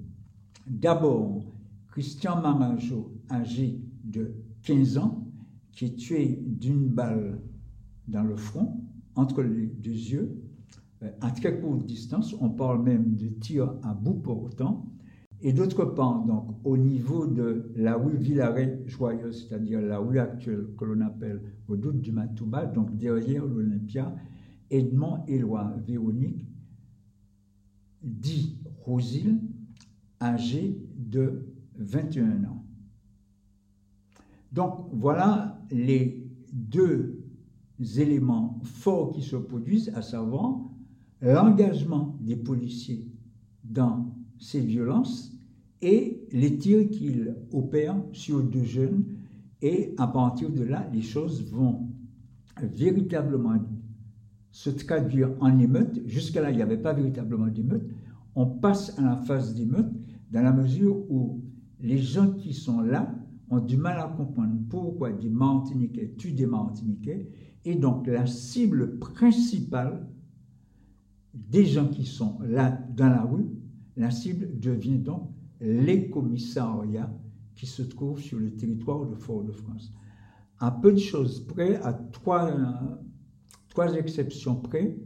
D'abord, 0.67 1.45
Christian 1.89 2.41
Marajo, 2.41 3.13
âgé 3.31 3.81
de 4.05 4.35
15 4.63 4.99
ans, 4.99 5.27
qui 5.73 5.87
est 5.87 5.97
tué 5.97 6.39
d'une 6.47 6.89
balle 6.89 7.41
dans 8.09 8.23
le 8.23 8.37
front, 8.37 8.81
entre 9.17 9.43
les 9.43 9.67
deux 9.67 9.91
yeux, 9.91 10.43
euh, 11.03 11.11
à 11.21 11.31
très 11.31 11.61
courte 11.61 11.85
distance. 11.87 12.35
On 12.41 12.51
parle 12.51 12.83
même 12.83 13.15
de 13.15 13.29
tir 13.29 13.75
à 13.83 13.95
bout 13.95 14.15
portant. 14.15 14.87
Et 15.41 15.53
d'autre 15.53 15.85
part, 15.85 16.25
donc, 16.25 16.57
au 16.65 16.77
niveau 16.77 17.27
de 17.27 17.71
la 17.77 17.97
rue 17.97 18.17
Villaret-Joyeuse, 18.17 19.47
c'est-à-dire 19.49 19.81
la 19.83 19.99
rue 19.99 20.19
actuelle 20.19 20.69
que 20.79 20.85
l'on 20.85 21.01
appelle 21.03 21.43
au 21.69 21.77
doute 21.77 22.01
du 22.01 22.13
Matouba, 22.13 22.67
donc 22.67 22.97
derrière 22.97 23.45
l'Olympia, 23.45 24.15
Edmond 24.71 25.25
Éloi 25.29 25.75
Véronique, 25.87 26.47
dit 28.03 28.59
Rosile, 28.81 29.41
âgé 30.21 30.79
de 30.97 31.47
21 31.77 32.45
ans. 32.45 32.65
Donc 34.53 34.89
voilà 34.93 35.61
les 35.71 36.27
deux 36.53 37.23
éléments 37.97 38.61
forts 38.63 39.11
qui 39.11 39.23
se 39.23 39.37
produisent, 39.37 39.91
à 39.95 40.03
savoir 40.03 40.61
l'engagement 41.21 42.17
des 42.21 42.37
policiers 42.37 43.09
dans 43.65 44.14
ces 44.39 44.61
violences 44.61 45.33
et 45.83 46.27
les 46.33 46.57
tirs 46.59 46.89
qu'ils 46.89 47.37
opèrent 47.53 48.03
sur 48.13 48.43
deux 48.43 48.65
jeunes. 48.65 49.05
Et 49.63 49.95
à 49.99 50.07
partir 50.07 50.51
de 50.51 50.63
là, 50.63 50.89
les 50.93 51.03
choses 51.03 51.51
vont 51.51 51.89
véritablement 52.61 53.59
se 54.51 54.71
traduire 54.71 55.31
en 55.41 55.59
émeute. 55.59 56.01
Jusqu'à 56.07 56.41
là, 56.41 56.51
il 56.51 56.57
n'y 56.57 56.63
avait 56.63 56.79
pas 56.79 56.93
véritablement 56.93 57.49
d'émeute. 57.49 57.87
On 58.35 58.47
passe 58.47 58.99
à 58.99 59.03
la 59.03 59.17
phase 59.17 59.55
d'émeute 59.55 59.91
dans 60.31 60.43
la 60.43 60.53
mesure 60.53 60.97
où 61.11 61.43
les 61.81 61.99
gens 61.99 62.33
qui 62.33 62.53
sont 62.53 62.81
là 62.81 63.15
ont 63.51 63.61
du 63.61 63.77
mal 63.77 63.99
à 63.99 64.09
comprendre 64.09 64.55
pourquoi 64.69 65.13
des 65.13 65.29
Martiniquais 65.29 66.15
tuent 66.17 66.33
des 66.33 66.47
Martiniquais. 66.47 67.29
Et 67.65 67.75
donc 67.75 68.07
la 68.07 68.27
cible 68.27 68.99
principale 68.99 70.07
des 71.35 71.65
gens 71.65 71.89
qui 71.89 72.05
sont 72.05 72.39
là 72.43 72.71
dans 72.97 73.09
la 73.09 73.23
rue, 73.23 73.47
la 73.97 74.11
cible 74.11 74.59
devient 74.59 74.99
donc 74.99 75.31
les 75.61 76.11
commissariats 76.11 77.13
qui 77.55 77.67
se 77.67 77.83
trouvent 77.83 78.21
sur 78.21 78.39
le 78.39 78.51
territoire 78.51 79.07
de 79.07 79.15
Fort-de-France. 79.15 79.93
À 80.59 80.71
peu 80.71 80.93
de 80.93 80.99
choses 80.99 81.47
près, 81.47 81.77
à 81.77 81.93
trois, 81.93 82.51
exceptions 83.97 84.57
près, 84.57 84.97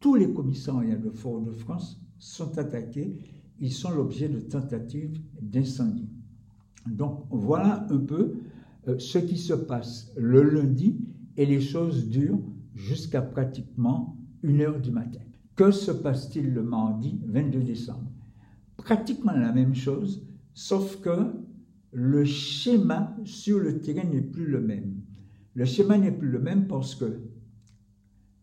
tous 0.00 0.14
les 0.14 0.32
commissariats 0.32 0.96
de 0.96 1.10
Fort-de-France 1.10 2.00
sont 2.18 2.58
attaqués. 2.58 3.16
Ils 3.58 3.72
sont 3.72 3.90
l'objet 3.90 4.28
de 4.28 4.40
tentatives 4.40 5.18
d'incendie. 5.40 6.08
Donc 6.86 7.24
voilà 7.30 7.86
un 7.90 7.98
peu 7.98 8.34
euh, 8.88 8.98
ce 8.98 9.18
qui 9.18 9.38
se 9.38 9.54
passe 9.54 10.12
le 10.16 10.42
lundi 10.42 10.98
et 11.36 11.46
les 11.46 11.60
choses 11.60 12.08
durent 12.08 12.38
jusqu'à 12.74 13.22
pratiquement 13.22 14.16
une 14.42 14.60
heure 14.60 14.80
du 14.80 14.90
matin. 14.90 15.20
Que 15.56 15.70
se 15.70 15.90
passe-t-il 15.90 16.52
le 16.52 16.62
mardi 16.62 17.18
22 17.26 17.62
décembre? 17.62 18.10
Pratiquement 18.76 19.32
la 19.32 19.52
même 19.52 19.74
chose, 19.74 20.26
sauf 20.54 21.00
que 21.00 21.32
le 21.92 22.24
schéma 22.24 23.16
sur 23.24 23.58
le 23.58 23.80
terrain 23.80 24.04
n'est 24.04 24.20
plus 24.20 24.46
le 24.46 24.60
même. 24.60 25.00
Le 25.54 25.64
schéma 25.64 25.96
n'est 25.96 26.12
plus 26.12 26.28
le 26.28 26.38
même 26.38 26.66
parce 26.66 26.94
que 26.94 27.20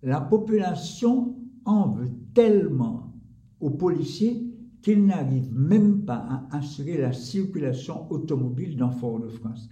la 0.01 0.19
population 0.19 1.35
en 1.65 1.91
veut 1.91 2.11
tellement 2.33 3.13
aux 3.59 3.69
policiers 3.69 4.53
qu'ils 4.81 5.05
n'arrivent 5.05 5.53
même 5.53 6.03
pas 6.03 6.45
à 6.51 6.57
assurer 6.57 6.97
la 6.97 7.13
circulation 7.13 8.11
automobile 8.11 8.75
dans 8.75 8.91
Fort-de-France. 8.91 9.69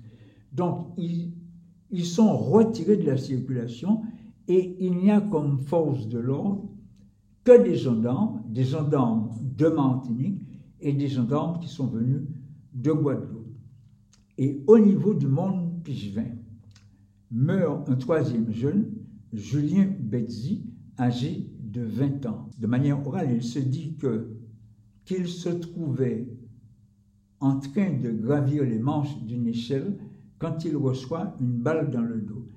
Donc, 0.54 0.88
ils, 0.98 2.06
sont 2.06 2.38
retirés 2.38 2.98
de 2.98 3.06
la 3.06 3.18
circulation 3.18 4.02
et 4.48 4.78
il 4.80 4.98
n'y 4.98 5.12
a 5.12 5.20
comme 5.20 5.60
force 5.60 6.08
de 6.08 6.20
l'ordre 6.20 6.70
que 7.44 7.64
des 7.64 7.76
gendarmes, 7.76 8.42
des 8.48 8.64
gendarmes 8.64 9.32
de 9.58 9.68
Martinique 9.68 10.42
et 10.82 10.94
des 10.94 11.08
gendarmes 11.08 11.60
qui 11.60 11.68
sont 11.68 11.88
venus 11.88 12.22
de 12.74 12.92
Guadeloupe. 12.92 13.48
Et 14.38 14.64
au 14.68 14.80
niveau 14.80 15.14
du 15.14 15.28
monde 15.28 15.82
Pichevin, 15.84 16.26
meurt 17.30 17.90
un 17.90 17.96
troisième 17.96 18.52
jeune, 18.52 18.92
Julien 19.34 19.88
Betzi, 20.00 20.66
âgé 21.00 21.50
de 21.60 21.82
20 21.82 22.26
ans. 22.26 22.50
De 22.60 22.68
manière 22.68 23.06
orale, 23.08 23.32
il 23.34 23.44
se 23.44 23.60
dit 23.60 23.96
que 23.98 24.30
qu'il 25.06 25.28
se 25.28 25.50
trouvait 25.50 26.28
en 27.40 27.60
train 27.60 27.92
de 27.98 28.12
gravir 28.12 28.64
les 28.64 28.80
manches 28.80 29.18
d'une 29.24 29.48
échelle 29.48 29.98
quand 30.38 30.64
il 30.64 30.76
reçoit 30.78 31.36
une 31.42 31.54
balle 31.54 31.90
dans 31.90 32.02
le 32.02 32.22
dos. 32.22 32.48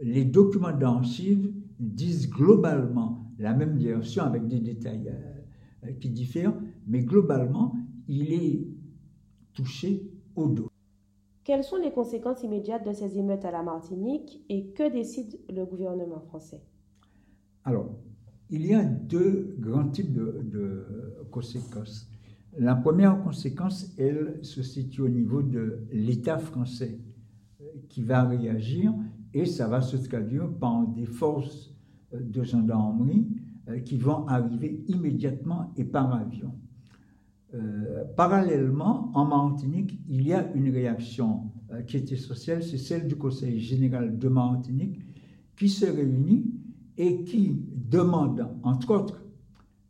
Les 0.00 0.24
documents 0.24 0.76
d'archives 0.76 1.50
disent 1.80 2.28
globalement 2.28 3.32
la 3.38 3.54
même 3.54 3.78
version 3.78 4.24
avec 4.24 4.46
des 4.46 4.60
détails 4.60 5.12
euh, 5.84 5.92
qui 6.00 6.10
diffèrent, 6.10 6.54
mais 6.86 7.02
globalement, 7.02 7.74
il 8.08 8.32
est 8.32 8.66
touché 9.52 10.10
au 10.36 10.48
dos. 10.48 10.68
Quelles 11.44 11.64
sont 11.64 11.76
les 11.76 11.92
conséquences 11.92 12.42
immédiates 12.42 12.86
de 12.86 12.92
ces 12.92 13.18
émeutes 13.18 13.44
à 13.44 13.50
la 13.50 13.62
Martinique 13.62 14.42
et 14.48 14.68
que 14.68 14.90
décide 14.90 15.38
le 15.54 15.64
gouvernement 15.64 16.20
français? 16.20 16.62
Alors, 17.64 17.94
il 18.50 18.66
y 18.66 18.74
a 18.74 18.84
deux 18.84 19.54
grands 19.58 19.88
types 19.88 20.12
de, 20.12 20.40
de, 20.44 20.86
conséquences. 21.30 22.08
La 22.56 22.74
première 22.74 23.22
conséquence, 23.22 23.94
elle, 23.98 24.38
se 24.42 24.62
situe 24.62 25.02
au 25.02 25.08
niveau 25.08 25.42
de 25.42 25.80
l'État 25.92 26.38
français 26.38 26.98
euh, 27.60 27.64
qui 27.88 28.02
va 28.02 28.24
réagir 28.24 28.94
et 29.32 29.44
ça 29.44 29.66
va 29.66 29.80
se 29.80 29.96
traduire 29.96 30.48
par 30.48 30.86
des 30.86 31.06
forces 31.06 31.74
de 32.12 32.42
gendarmerie 32.42 33.26
euh, 33.68 33.80
qui 33.80 33.96
vont 33.96 34.26
arriver 34.28 34.84
immédiatement 34.88 35.72
et 35.76 35.84
par 35.84 36.14
avion. 36.14 36.54
Euh, 37.54 38.04
parallèlement, 38.16 39.12
en 39.14 39.26
Martinique, 39.26 40.00
il 40.08 40.26
y 40.26 40.32
a 40.32 40.50
une 40.54 40.70
réaction 40.70 41.52
euh, 41.72 41.82
qui 41.82 41.96
est 41.96 42.10
essentielle, 42.10 42.64
c'est 42.64 42.78
celle 42.78 43.06
du 43.06 43.14
Conseil 43.14 43.60
général 43.60 44.18
de 44.18 44.28
Martinique 44.28 45.00
qui 45.56 45.68
se 45.68 45.86
réunit 45.86 46.50
et 46.96 47.22
qui 47.22 47.62
demande, 47.72 48.48
entre 48.64 48.94
autres, 48.94 49.22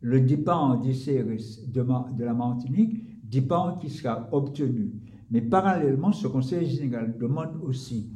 le 0.01 0.21
départ 0.21 0.79
des 0.79 0.93
CRS 0.93 1.67
de, 1.67 1.83
de 2.15 2.23
la 2.23 2.33
Martinique, 2.35 3.03
départ 3.23 3.79
qui 3.79 3.89
sera 3.89 4.29
obtenu. 4.31 4.91
Mais 5.31 5.41
parallèlement, 5.41 6.11
ce 6.11 6.27
Conseil 6.27 6.69
général 6.69 7.17
demande 7.17 7.57
aussi 7.63 8.11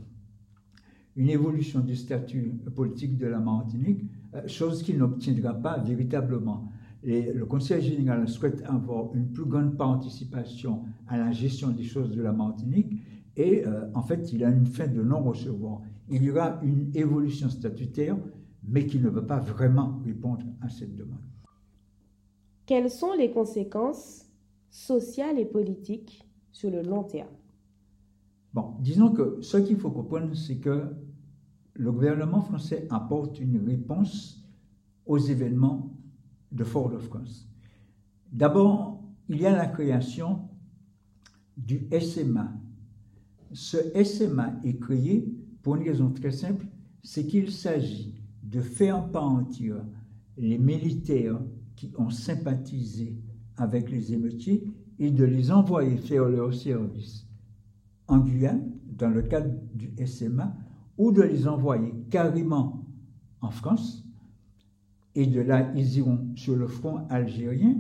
une 1.15 1.29
évolution 1.29 1.79
du 1.79 1.95
statut 1.95 2.53
politique 2.75 3.17
de 3.17 3.25
la 3.25 3.39
Martinique, 3.39 4.03
euh, 4.35 4.47
chose 4.47 4.83
qu'il 4.83 4.97
n'obtiendra 4.99 5.53
pas 5.55 5.79
véritablement. 5.79 6.71
Et 7.03 7.31
le 7.31 7.45
Conseil 7.45 7.81
général 7.81 8.27
souhaite 8.27 8.61
avoir 8.65 9.13
une 9.13 9.31
plus 9.31 9.45
grande 9.45 9.77
participation 9.77 10.83
à 11.07 11.17
la 11.17 11.31
gestion 11.31 11.69
des 11.69 11.83
choses 11.83 12.11
de 12.11 12.21
la 12.21 12.33
Martinique 12.33 12.93
et 13.37 13.65
euh, 13.65 13.89
en 13.93 14.01
fait 14.01 14.33
il 14.33 14.43
a 14.43 14.49
une 14.49 14.65
fin 14.65 14.87
de 14.87 15.01
non-recevoir. 15.01 15.81
Il 16.09 16.23
y 16.23 16.31
aura 16.31 16.59
une 16.61 16.91
évolution 16.93 17.49
statutaire 17.49 18.17
mais 18.67 18.85
qui 18.85 18.99
ne 18.99 19.09
veut 19.09 19.25
pas 19.25 19.39
vraiment 19.39 19.99
répondre 20.05 20.45
à 20.61 20.69
cette 20.69 20.95
demande. 20.95 21.19
Quelles 22.65 22.89
sont 22.89 23.13
les 23.13 23.31
conséquences 23.31 24.25
sociales 24.69 25.39
et 25.39 25.45
politiques 25.45 26.27
sur 26.51 26.69
le 26.69 26.81
long 26.81 27.03
terme? 27.03 27.29
Bon, 28.53 28.73
disons 28.79 29.11
que 29.11 29.37
ce 29.41 29.57
qu'il 29.57 29.77
faut 29.77 29.91
comprendre, 29.91 30.35
c'est 30.35 30.57
que 30.57 30.83
le 31.73 31.91
gouvernement 31.91 32.41
français 32.41 32.87
apporte 32.89 33.39
une 33.39 33.65
réponse 33.65 34.43
aux 35.05 35.17
événements 35.17 35.95
de 36.51 36.63
Fort-de-France. 36.63 37.47
D'abord, 38.31 39.03
il 39.27 39.41
y 39.41 39.45
a 39.45 39.55
la 39.55 39.67
création 39.67 40.49
du 41.57 41.87
SMA. 41.99 42.51
Ce 43.51 43.77
SMA 44.03 44.59
est 44.63 44.79
créé 44.79 45.27
pour 45.61 45.75
une 45.75 45.87
raison 45.87 46.11
très 46.11 46.31
simple, 46.31 46.65
c'est 47.03 47.25
qu'il 47.25 47.51
s'agit 47.51 48.15
de 48.43 48.61
faire 48.61 49.09
partir 49.11 49.75
les 50.37 50.57
militaires 50.57 51.39
qui 51.75 51.91
ont 51.97 52.09
sympathisé 52.09 53.17
avec 53.57 53.91
les 53.91 54.13
émeutiers 54.13 54.63
et 54.99 55.11
de 55.11 55.23
les 55.23 55.51
envoyer 55.51 55.97
faire 55.97 56.25
leur 56.25 56.53
service 56.53 57.27
en 58.07 58.19
Guyane, 58.19 58.71
dans 58.97 59.09
le 59.09 59.21
cadre 59.21 59.53
du 59.73 59.93
SMA, 60.05 60.53
ou 60.97 61.11
de 61.11 61.21
les 61.21 61.47
envoyer 61.47 61.93
carrément 62.09 62.85
en 63.39 63.51
France. 63.51 64.05
Et 65.19 65.27
de 65.27 65.41
là, 65.41 65.69
ils 65.75 65.97
iront 65.97 66.29
sur 66.35 66.55
le 66.55 66.65
front 66.65 67.05
algérien. 67.09 67.75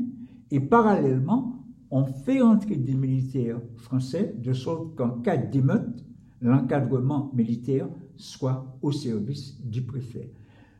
Et 0.51 0.59
parallèlement, 0.59 1.63
on 1.89 2.03
fait 2.03 2.41
entrer 2.41 2.75
des 2.75 2.95
militaires 2.95 3.61
français 3.77 4.35
de 4.37 4.51
sorte 4.51 4.93
qu'en 4.97 5.21
cas 5.21 5.37
d'émeute, 5.37 6.05
l'encadrement 6.41 7.31
militaire 7.33 7.87
soit 8.17 8.77
au 8.81 8.91
service 8.91 9.57
du 9.63 9.83
préfet. 9.83 10.33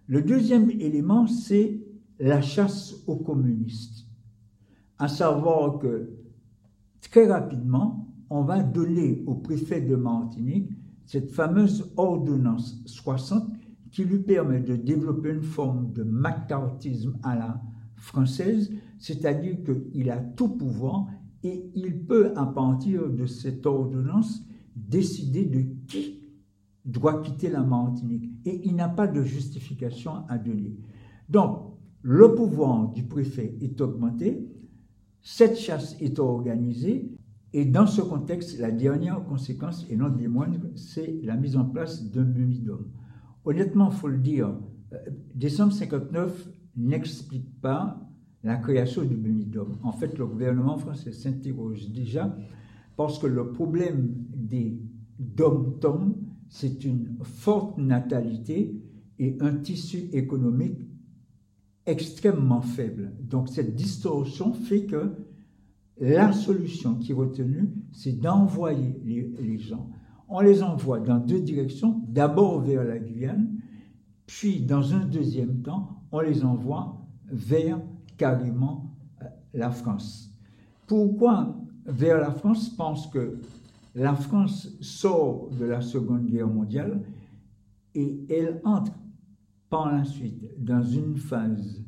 Le 0.08 0.22
deuxième 0.22 0.70
élément, 0.70 1.28
c'est 1.28 1.80
la 2.20 2.42
chasse 2.42 2.94
aux 3.08 3.16
communistes. 3.16 4.06
À 4.98 5.08
savoir 5.08 5.80
que 5.80 6.10
très 7.00 7.25
rapidement, 7.25 8.06
on 8.30 8.42
va 8.42 8.62
donner 8.62 9.24
au 9.28 9.36
préfet 9.36 9.80
de 9.80 9.96
Martinique 9.96 10.72
cette 11.06 11.32
fameuse 11.32 11.89
ordonnance 11.96 12.82
60 12.86 13.50
qui 13.91 14.03
lui 14.03 14.19
permet 14.19 14.60
de 14.60 14.75
développer 14.75 15.29
une 15.29 15.41
forme 15.41 15.91
de 15.93 16.03
macartisme 16.03 17.17
à 17.24 17.36
la 17.36 17.62
française, 17.96 18.72
c'est-à-dire 18.98 19.58
qu'il 19.63 20.10
a 20.10 20.17
tout 20.17 20.50
pouvoir 20.50 21.08
et 21.43 21.72
il 21.75 22.05
peut, 22.05 22.34
à 22.36 22.46
partir 22.46 23.10
de 23.10 23.25
cette 23.25 23.65
ordonnance, 23.65 24.43
décider 24.75 25.46
de 25.46 25.65
qui 25.88 26.24
doit 26.86 27.22
quitter 27.22 27.50
la 27.50 27.63
Martinique. 27.63 28.29
Et 28.46 28.62
il 28.65 28.75
n'a 28.75 28.89
pas 28.89 29.08
de 29.08 29.24
justification 29.24 30.27
à 30.27 30.38
donner. 30.38 30.75
Donc, 31.29 31.74
le 32.01 32.34
pouvoir 32.34 32.91
du 32.91 33.03
préfet 33.03 33.58
est 33.62 33.79
augmenté, 33.81 34.48
cette 35.22 35.58
chasse 35.58 35.96
est 36.00 36.17
organisée, 36.19 37.12
et 37.51 37.65
dans 37.65 37.88
ce 37.88 38.01
contexte, 38.01 38.60
la 38.60 38.72
dernière 38.72 39.24
conséquence, 39.25 39.86
et 39.89 39.96
non 39.96 40.10
des 40.10 40.27
moindres, 40.27 40.67
c'est 40.75 41.19
la 41.24 41.36
mise 41.36 41.58
en 41.58 41.65
place 41.65 42.03
d'un 42.10 42.24
bumidum. 42.24 42.86
Honnêtement, 43.50 43.89
il 43.89 43.98
faut 43.98 44.08
le 44.08 44.20
dire, 44.20 44.56
euh, 44.94 44.98
décembre 45.34 45.74
59 45.74 46.50
n'explique 46.77 47.60
pas 47.62 48.00
la 48.44 48.58
création 48.58 49.01
du 49.01 49.15
bumidum. 49.15 49.75
En 49.82 49.91
fait, 49.91 50.20
le 50.20 50.27
gouvernement 50.27 50.77
français 50.77 51.12
s'interroge 51.12 51.89
déjà 51.89 52.38
parce 52.96 53.18
que 53.18 53.25
le 53.25 53.51
problème 53.51 54.13
des 54.36 54.79
dom-tom, 55.18 56.15
c'est 56.48 56.86
une 56.86 57.18
forte 57.24 57.79
natalité 57.79 58.79
et 59.18 59.36
un 59.39 59.56
tissu 59.56 60.10
économique 60.13 60.88
extrêmement 61.88 62.62
faible. 62.62 63.15
Donc 63.20 63.50
cette 63.50 63.74
distorsion 63.74 64.53
fait 64.53 64.86
que 64.86 65.12
la 66.00 66.34
solution 66.34 66.94
qui 66.98 67.13
est 67.13 67.15
retenue, 67.15 67.74
c'est 67.94 68.20
d'envoyer 68.20 69.01
les, 69.03 69.58
gens. 69.58 69.89
On 70.29 70.41
les 70.41 70.62
envoie 70.62 71.00
dans 71.00 71.17
deux 71.17 71.41
directions, 71.41 72.01
d'abord 72.07 72.62
vers 72.62 72.83
la 72.83 73.00
Guyane, 73.00 73.59
puis 74.27 74.62
dans 74.62 74.93
un 74.93 75.05
deuxième 75.05 75.62
temps, 75.63 76.03
on 76.12 76.19
les 76.19 76.45
envoie 76.45 77.01
vers 77.31 77.81
carrément 78.15 78.95
euh, 79.21 79.25
la 79.55 79.71
France. 79.71 80.31
Pourquoi 80.86 81.57
vers 81.86 82.19
la 82.19 82.31
France? 82.31 82.69
Parce 82.69 83.07
que 83.07 83.39
la 83.95 84.13
France 84.13 84.69
sort 84.81 85.50
de 85.59 85.65
la 85.65 85.81
Seconde 85.81 86.27
Guerre 86.27 86.48
mondiale 86.48 87.01
et 87.95 88.25
elle 88.30 88.62
entre 88.63 88.93
par 89.69 89.91
la 89.91 90.04
suite 90.04 90.45
dans 90.58 90.84
une 90.84 91.17
phase 91.17 91.84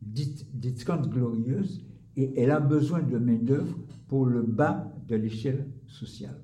dite 0.00 0.46
des 0.58 0.74
Trente 0.74 1.08
Glorieuses 1.08 1.84
et 2.16 2.40
elle 2.40 2.50
a 2.50 2.60
besoin 2.60 3.02
de 3.02 3.18
main-d'œuvre 3.18 3.76
pour 4.08 4.26
le 4.26 4.42
bas 4.42 4.92
de 5.08 5.16
l'échelle 5.16 5.68
sociale. 5.86 6.40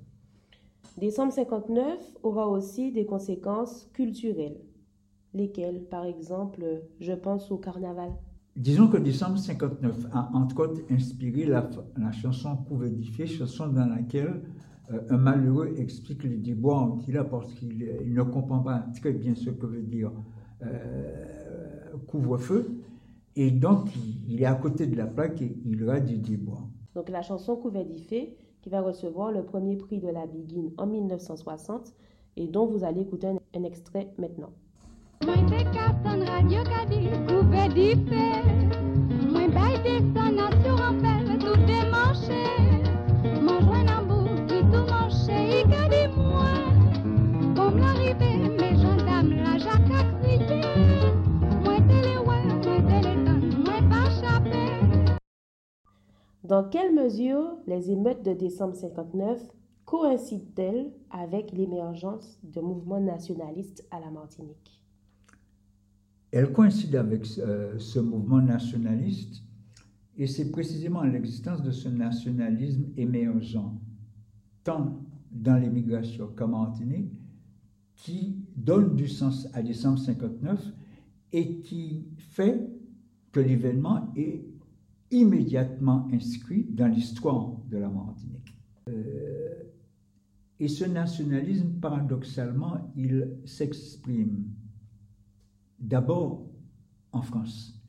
Décembre 0.97 1.33
59 1.33 1.99
aura 2.23 2.49
aussi 2.49 2.91
des 2.91 3.05
conséquences 3.05 3.89
culturelles. 3.93 4.57
Lesquelles, 5.35 5.85
par 5.91 6.07
exemple, 6.07 6.65
je 7.01 7.13
pense 7.13 7.51
au 7.51 7.59
carnaval. 7.59 8.13
Disons 8.57 8.89
que 8.89 8.97
décembre 8.97 9.37
59 9.37 10.07
a 10.15 10.31
entre 10.33 10.61
autres 10.61 10.81
inspiré 10.91 11.45
la, 11.45 11.69
chanson 12.13 12.57
Couvertifé, 12.57 13.27
chanson 13.27 13.69
dans 13.69 13.85
laquelle 13.85 14.41
euh, 14.91 15.01
un 15.11 15.19
malheureux 15.19 15.75
explique 15.77 16.25
les 16.25 16.39
déboires 16.39 16.97
qu'il 17.05 17.19
a 17.19 17.25
parce 17.25 17.53
qu'il 17.53 17.77
ne 17.79 18.23
comprend 18.23 18.61
pas 18.61 18.87
très 18.99 19.13
bien 19.13 19.35
ce 19.35 19.51
que 19.51 19.67
veut 19.67 19.83
dire 19.83 20.11
euh, 20.63 21.93
couvre-feu. 22.07 22.71
Et 23.35 23.51
donc, 23.51 23.91
il, 24.27 24.41
est 24.41 24.47
à 24.47 24.55
côté 24.55 24.87
de 24.87 24.97
la 24.97 25.07
plaque 25.07 25.43
et 25.43 25.59
il 25.67 25.85
aura 25.85 26.01
des 26.01 26.17
déboires. 26.17 26.67
Donc, 26.95 27.11
la 27.11 27.21
chanson 27.21 27.57
Couvertifé, 27.57 28.39
qui 28.67 28.71
va 28.71 28.81
recevoir 28.81 29.31
le 29.31 29.45
premier 29.45 29.77
prix 29.77 30.01
de 30.01 30.09
la 30.09 30.27
Biguine 30.27 30.73
en 30.77 30.87
1960 30.87 31.95
et 32.37 32.49
dont 32.49 32.67
vous 32.67 32.83
allez 32.83 33.03
écouter 33.03 33.29
un 33.29 33.63
extrait 33.63 34.13
maintenant. 34.19 34.51
Dans 56.47 56.63
quelle 56.63 56.95
mesure 56.95 57.57
les 57.67 57.91
émeutes 57.91 58.25
de 58.25 58.33
décembre 58.33 58.77
59 58.77 59.43
coïncident-elles 59.85 60.93
avec 61.11 61.51
l'émergence 61.51 62.39
de 62.45 62.61
mouvements 62.61 63.01
nationalistes 63.01 63.85
à 63.91 63.99
la 63.99 64.13
Martinique? 64.13 64.81
Elle 66.31 66.53
coïncide 66.53 66.95
avec 66.95 67.27
euh, 67.39 67.77
ce 67.79 67.99
mouvement 67.99 68.41
nationaliste 68.41 69.43
et 70.17 70.29
c'est 70.29 70.53
précisément 70.53 71.03
l'existence 71.03 71.63
de 71.63 71.73
ce 71.73 71.89
nationalisme 71.89 72.93
émergent, 72.97 73.73
tant 74.63 75.01
dans 75.33 75.57
l'émigration 75.57 76.31
qu'en 76.37 76.49
Martinique, 76.49 77.11
qui 77.97 78.37
donne 78.55 78.95
du 78.95 79.09
sens 79.09 79.49
à 79.53 79.63
décembre 79.63 79.99
59 79.99 80.65
et 81.33 81.59
qui 81.59 82.07
fait 82.19 82.71
que 83.33 83.41
l'événement 83.41 84.13
est 84.15 84.45
immédiatement 85.11 86.09
inscrit 86.13 86.67
dans 86.71 86.87
l'histoire 86.87 87.53
de 87.71 87.79
la 87.79 87.89
Martinique. 87.89 88.57
Euh, 88.89 89.63
et 90.59 90.69
ce 90.69 90.85
nationalisme, 90.85 91.73
paradoxalement, 91.81 92.93
il 92.97 93.29
s'exprime 93.45 94.49
d'abord 95.79 96.47
en 97.13 97.23
France. 97.23 97.81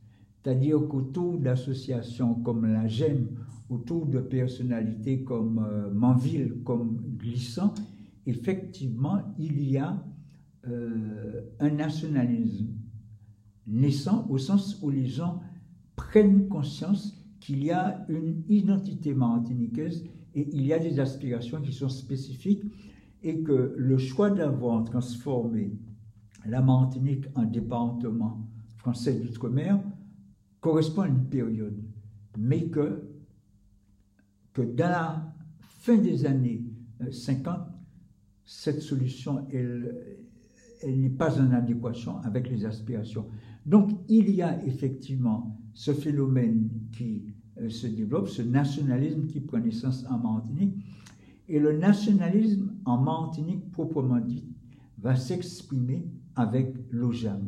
C'est-à-dire 0.43 0.79
qu'autour 0.87 1.37
d'associations 1.39 2.35
comme 2.35 2.65
la 2.65 2.87
GEM, 2.87 3.27
autour 3.69 4.05
de 4.05 4.19
personnalités 4.19 5.23
comme 5.23 5.59
euh, 5.59 5.91
Manville, 5.91 6.61
comme 6.63 7.01
Glissant, 7.17 7.73
effectivement, 8.25 9.21
il 9.37 9.61
y 9.69 9.77
a 9.77 10.01
euh, 10.67 11.41
un 11.59 11.69
nationalisme 11.69 12.67
naissant 13.65 14.25
au 14.29 14.37
sens 14.37 14.79
où 14.81 14.89
les 14.89 15.07
gens 15.07 15.41
prennent 15.97 16.47
conscience 16.47 17.13
qu'il 17.41 17.65
y 17.65 17.71
a 17.71 18.05
une 18.07 18.43
identité 18.47 19.13
martiniquaise 19.13 20.05
et 20.33 20.47
il 20.53 20.65
y 20.65 20.71
a 20.71 20.79
des 20.79 20.99
aspirations 21.01 21.59
qui 21.59 21.73
sont 21.73 21.89
spécifiques 21.89 22.63
et 23.23 23.41
que 23.41 23.73
le 23.75 23.97
choix 23.97 24.29
d'avoir 24.29 24.85
transformé 24.85 25.73
la 26.45 26.61
Martinique 26.61 27.25
en 27.35 27.43
département 27.43 28.47
français 28.77 29.19
d'outre-mer 29.19 29.81
correspond 30.61 31.01
à 31.01 31.07
une 31.07 31.25
période, 31.25 31.77
mais 32.37 32.69
que, 32.69 33.03
que 34.53 34.61
dans 34.61 34.89
la 34.89 35.33
fin 35.59 35.97
des 35.97 36.25
années 36.25 36.63
50, 37.11 37.57
euh, 37.57 37.61
cette 38.45 38.81
solution, 38.81 39.45
n'est 40.85 41.09
pas 41.09 41.39
en 41.41 41.51
adéquation 41.51 42.17
avec 42.19 42.49
les 42.49 42.65
aspirations. 42.65 43.27
Donc 43.67 43.91
il 44.07 44.33
y 44.33 44.41
a 44.41 44.63
effectivement 44.65 45.59
ce 45.73 45.91
phénomène 45.91 46.69
qui 46.93 47.21
euh, 47.59 47.69
se 47.69 47.85
développe, 47.85 48.29
ce 48.29 48.41
nationalisme 48.41 49.27
qui 49.27 49.41
prend 49.41 49.59
naissance 49.59 50.05
en 50.09 50.17
Martinique, 50.17 50.73
et 51.49 51.59
le 51.59 51.77
nationalisme 51.77 52.73
en 52.85 52.97
Martinique 52.97 53.69
proprement 53.71 54.19
dit 54.19 54.45
va 54.99 55.15
s'exprimer 55.15 56.07
avec 56.35 56.73
l'OJAM. 56.91 57.43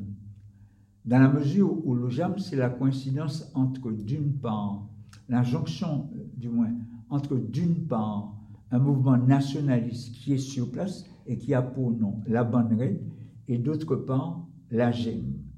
Dans 1.06 1.20
la 1.20 1.30
mesure 1.30 1.86
où 1.88 1.96
l'OJAM, 1.96 2.38
c'est 2.38 2.58
la 2.58 2.70
coïncidence 2.70 3.50
entre, 3.56 3.92
d'une 3.92 4.34
part, 4.34 4.86
la 5.30 5.42
jonction, 5.44 6.10
du 6.36 6.50
moins, 6.50 6.74
entre, 7.10 7.38
d'une 7.38 7.88
part, 7.88 8.36
un 8.72 8.80
mouvement 8.80 9.18
nationaliste 9.18 10.14
qui 10.16 10.34
est 10.34 10.38
sur 10.38 10.70
place 10.70 11.06
et 11.26 11.38
qui 11.38 11.54
a 11.54 11.62
pour 11.62 11.92
nom 11.92 12.22
la 12.28 12.44
bande 12.44 13.00
et 13.48 13.58
d'autre 13.58 13.96
part 13.96 14.46
la 14.70 14.92
GEM. 14.92 15.49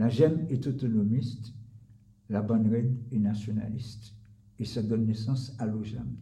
La 0.00 0.08
GEM 0.08 0.46
est 0.48 0.66
autonomiste, 0.66 1.52
la 2.30 2.40
bande 2.40 2.72
est 2.72 3.18
nationaliste. 3.18 4.14
Et 4.58 4.64
ça 4.64 4.82
donne 4.82 5.04
naissance 5.04 5.54
à 5.58 5.66
l'OJAM. 5.66 6.16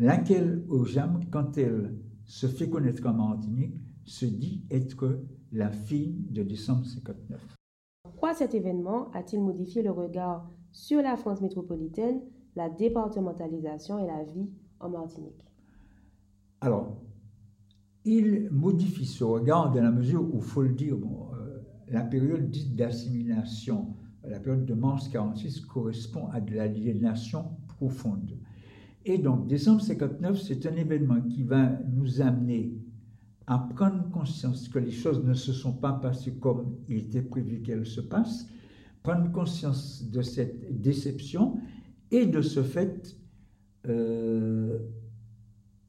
Laquelle 0.00 0.64
OJAM, 0.68 1.20
quand 1.30 1.56
elle 1.56 1.94
se 2.24 2.48
fait 2.48 2.68
connaître 2.68 3.06
en 3.06 3.12
Martinique, 3.12 3.76
se 4.04 4.26
dit 4.26 4.64
être 4.68 5.20
la 5.52 5.70
fille 5.70 6.26
de 6.28 6.42
décembre 6.42 6.84
59. 6.84 7.40
Pourquoi 8.02 8.34
cet 8.34 8.52
événement 8.52 9.12
a-t-il 9.12 9.40
modifié 9.40 9.82
le 9.82 9.92
regard 9.92 10.50
sur 10.72 11.00
la 11.00 11.16
France 11.16 11.40
métropolitaine, 11.40 12.22
la 12.56 12.68
départementalisation 12.68 14.00
et 14.00 14.08
la 14.08 14.24
vie 14.24 14.50
en 14.80 14.88
Martinique? 14.88 15.46
Alors, 16.60 17.00
il 18.04 18.50
modifie 18.50 19.06
ce 19.06 19.22
regard 19.22 19.70
dans 19.70 19.82
la 19.82 19.92
mesure 19.92 20.22
où, 20.22 20.38
il 20.38 20.42
faut 20.42 20.62
le 20.62 20.72
dire, 20.72 20.96
euh, 20.96 21.29
la 21.90 22.02
période 22.02 22.50
dite 22.50 22.76
d'assimilation, 22.76 23.94
la 24.28 24.38
période 24.38 24.66
de 24.66 24.74
mars 24.74 25.08
46 25.08 25.60
correspond 25.60 26.28
à 26.28 26.40
de 26.40 26.54
l'aliénation 26.54 27.50
profonde. 27.68 28.38
Et 29.04 29.18
donc, 29.18 29.46
décembre 29.46 29.80
59, 29.80 30.40
c'est 30.40 30.66
un 30.66 30.76
événement 30.76 31.20
qui 31.22 31.42
va 31.42 31.78
nous 31.92 32.20
amener 32.20 32.74
à 33.46 33.58
prendre 33.58 34.08
conscience 34.10 34.68
que 34.68 34.78
les 34.78 34.90
choses 34.90 35.24
ne 35.24 35.34
se 35.34 35.52
sont 35.52 35.72
pas 35.72 35.92
passées 35.92 36.34
comme 36.34 36.76
il 36.88 36.98
était 36.98 37.22
prévu 37.22 37.62
qu'elles 37.62 37.86
se 37.86 38.00
passent, 38.00 38.46
prendre 39.02 39.32
conscience 39.32 40.04
de 40.08 40.22
cette 40.22 40.80
déception 40.80 41.58
et 42.10 42.26
de 42.26 42.42
ce 42.42 42.62
fait 42.62 43.16
euh, 43.88 44.78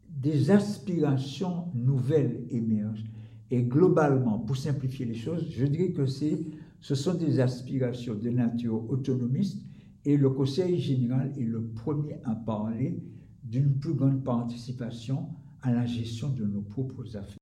des 0.10 0.50
aspirations 0.50 1.66
nouvelles 1.76 2.46
émergent. 2.50 3.06
Et 3.52 3.64
globalement, 3.64 4.40
pour 4.40 4.56
simplifier 4.56 5.06
les 5.06 5.14
choses, 5.14 5.46
je 5.52 5.66
dirais 5.66 5.92
que 5.92 6.06
ce 6.06 6.96
sont 6.96 7.14
des 7.14 7.42
aspirations 7.42 8.16
de 8.16 8.30
nature 8.30 8.90
autonomiste 8.90 9.62
et 10.06 10.16
le 10.16 10.30
Conseil 10.30 10.80
général 10.80 11.34
est 11.38 11.44
le 11.44 11.62
premier 11.62 12.20
à 12.24 12.34
parler 12.34 12.98
d'une 13.44 13.78
plus 13.78 13.94
grande 13.94 14.24
participation 14.24 15.28
à 15.62 15.74
la 15.74 15.86
gestion 15.86 16.30
de 16.30 16.46
nos 16.46 16.62
propres 16.62 17.18
affaires. 17.18 17.38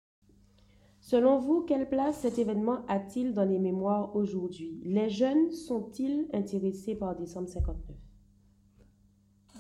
Selon 1.00 1.40
vous, 1.40 1.62
quelle 1.62 1.88
place 1.88 2.22
cet 2.22 2.40
événement 2.40 2.86
a-t-il 2.88 3.34
dans 3.34 3.46
les 3.46 3.60
mémoires 3.60 4.16
aujourd'hui? 4.16 4.80
Les 4.84 5.10
jeunes 5.10 5.52
sont-ils 5.52 6.28
intéressés 6.34 6.96
par 6.96 7.16
décembre 7.16 7.48
59 7.48 7.96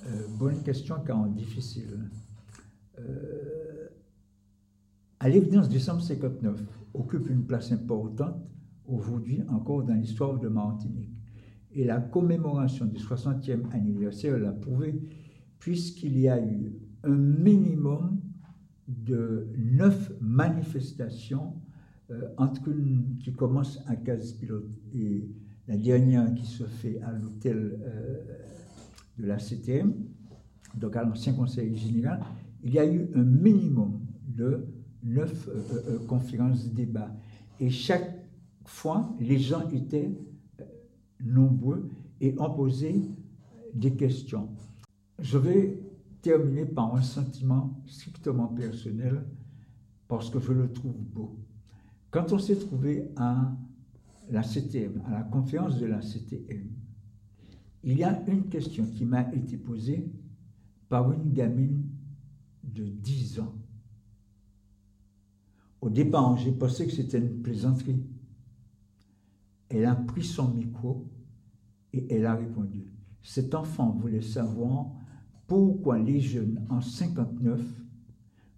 euh, 0.06 0.28
Bonne 0.38 0.62
question, 0.64 0.96
car 1.06 1.26
difficile. 1.28 2.10
Euh, 3.00 3.79
à 5.20 5.30
l'évidence, 5.30 5.68
décembre 5.68 6.02
59 6.02 6.64
occupe 6.94 7.30
une 7.30 7.46
place 7.46 7.72
importante 7.72 8.36
aujourd'hui 8.88 9.42
encore 9.50 9.84
dans 9.84 9.94
l'histoire 9.94 10.40
de 10.40 10.48
Martinique. 10.48 11.12
Et 11.74 11.84
la 11.84 12.00
commémoration 12.00 12.86
du 12.86 12.98
60e 12.98 13.72
anniversaire 13.74 14.38
l'a 14.40 14.52
prouvé, 14.52 15.00
puisqu'il 15.60 16.18
y 16.18 16.28
a 16.28 16.42
eu 16.42 16.74
un 17.04 17.16
minimum 17.16 18.20
de 18.88 19.48
neuf 19.58 20.12
manifestations, 20.20 21.54
euh, 22.12 22.30
entre 22.38 22.70
une 22.70 23.18
qui 23.20 23.34
commence 23.34 23.80
à 23.86 23.96
Casse-Pilote 23.96 24.70
et 24.96 25.30
la 25.68 25.78
dernière 25.78 26.34
qui 26.34 26.46
se 26.46 26.64
fait 26.64 27.00
à 27.02 27.12
l'hôtel 27.12 27.78
euh, 27.84 28.24
de 29.20 29.28
la 29.28 29.38
CTM, 29.38 29.94
donc 30.76 30.96
à 30.96 31.04
l'ancien 31.04 31.34
conseil 31.34 31.76
général, 31.76 32.22
il 32.64 32.74
y 32.74 32.80
a 32.80 32.86
eu 32.92 33.10
un 33.14 33.24
minimum 33.24 34.00
de 34.28 34.66
neuf 35.04 35.48
euh, 35.48 36.00
conférences 36.08 36.68
débats. 36.68 37.14
Et 37.60 37.70
chaque 37.70 38.26
fois, 38.66 39.16
les 39.20 39.40
gens 39.40 39.68
étaient 39.70 40.12
nombreux 41.20 41.90
et 42.22 42.36
ont 42.40 42.52
posé 42.52 43.02
des 43.74 43.94
questions. 43.96 44.50
Je 45.20 45.38
vais 45.38 45.80
terminer 46.22 46.66
par 46.66 46.96
un 46.96 47.02
sentiment 47.02 47.82
strictement 47.86 48.48
personnel 48.48 49.24
parce 50.08 50.30
que 50.30 50.40
je 50.40 50.52
le 50.52 50.72
trouve 50.72 50.98
beau. 50.98 51.38
Quand 52.12 52.32
on 52.34 52.40
s'est 52.40 52.58
trouvé 52.58 53.10
à 53.16 53.52
la 54.30 54.44
CTM, 54.44 55.02
à 55.08 55.12
la 55.12 55.24
conférence 55.24 55.78
de 55.80 55.86
la 55.86 56.02
CTM, 56.02 56.68
il 57.84 57.98
y 57.98 58.04
a 58.04 58.22
une 58.28 58.50
question 58.50 58.86
qui 58.86 59.06
m'a 59.06 59.34
été 59.34 59.58
posée 59.58 60.12
par 60.90 61.12
une 61.14 61.32
gamine 61.32 61.84
de 62.64 62.84
10 62.84 63.40
ans. 63.40 63.54
Au 65.82 65.89
départ, 65.89 66.38
j'ai 66.38 66.52
pensé 66.52 66.86
que 66.86 66.92
c'était 66.92 67.20
une 67.20 67.42
plaisanterie. 67.42 68.04
Elle 69.70 69.86
a 69.86 69.96
pris 69.96 70.24
son 70.24 70.54
micro 70.54 71.08
et 71.94 72.13
elle 72.13 72.26
a 72.26 72.36
répondu. 72.36 72.92
Cet 73.22 73.56
enfant 73.56 73.92
voulait 73.92 74.22
savoir 74.22 74.88
pourquoi 75.48 75.98
les 76.00 76.20
jeunes 76.20 76.65
en 76.70 76.82
59 76.82 77.62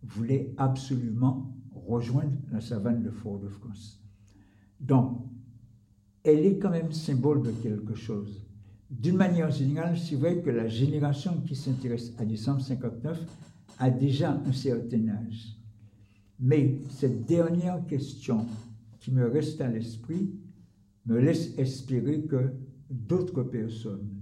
voulaient 0.04 0.54
absolument 0.58 1.56
rejoindre 1.74 2.38
la 2.52 2.62
savane 2.62 3.04
de 3.04 3.12
Fort-de-France. 3.12 4.02
Donc, 4.80 5.26
elle 6.24 6.46
est 6.46 6.58
quand 6.58 6.70
même 6.70 6.92
symbole 6.92 7.44
de 7.44 7.52
quelque 7.52 7.96
chose. 7.96 8.46
D'une 8.90 9.16
manière 9.16 9.52
générale, 9.52 9.98
c'est 9.98 10.16
vrai 10.16 10.42
que 10.42 10.50
la 10.50 10.68
génération 10.68 11.40
qui 11.42 11.56
s'intéresse 11.56 12.14
à 12.18 12.26
décembre 12.26 12.62
59 12.62 13.20
a 13.80 13.90
déjà 13.90 14.42
un 14.46 14.52
certain 14.52 15.08
âge. 15.08 15.61
Mais 16.42 16.82
cette 16.90 17.26
dernière 17.26 17.86
question 17.86 18.46
qui 19.00 19.12
me 19.12 19.28
reste 19.28 19.62
à 19.62 19.70
l'esprit 19.70 20.32
me 21.06 21.20
laisse 21.20 21.58
espérer 21.58 22.24
que 22.24 22.52
d'autres 22.90 23.44
personnes 23.44 24.22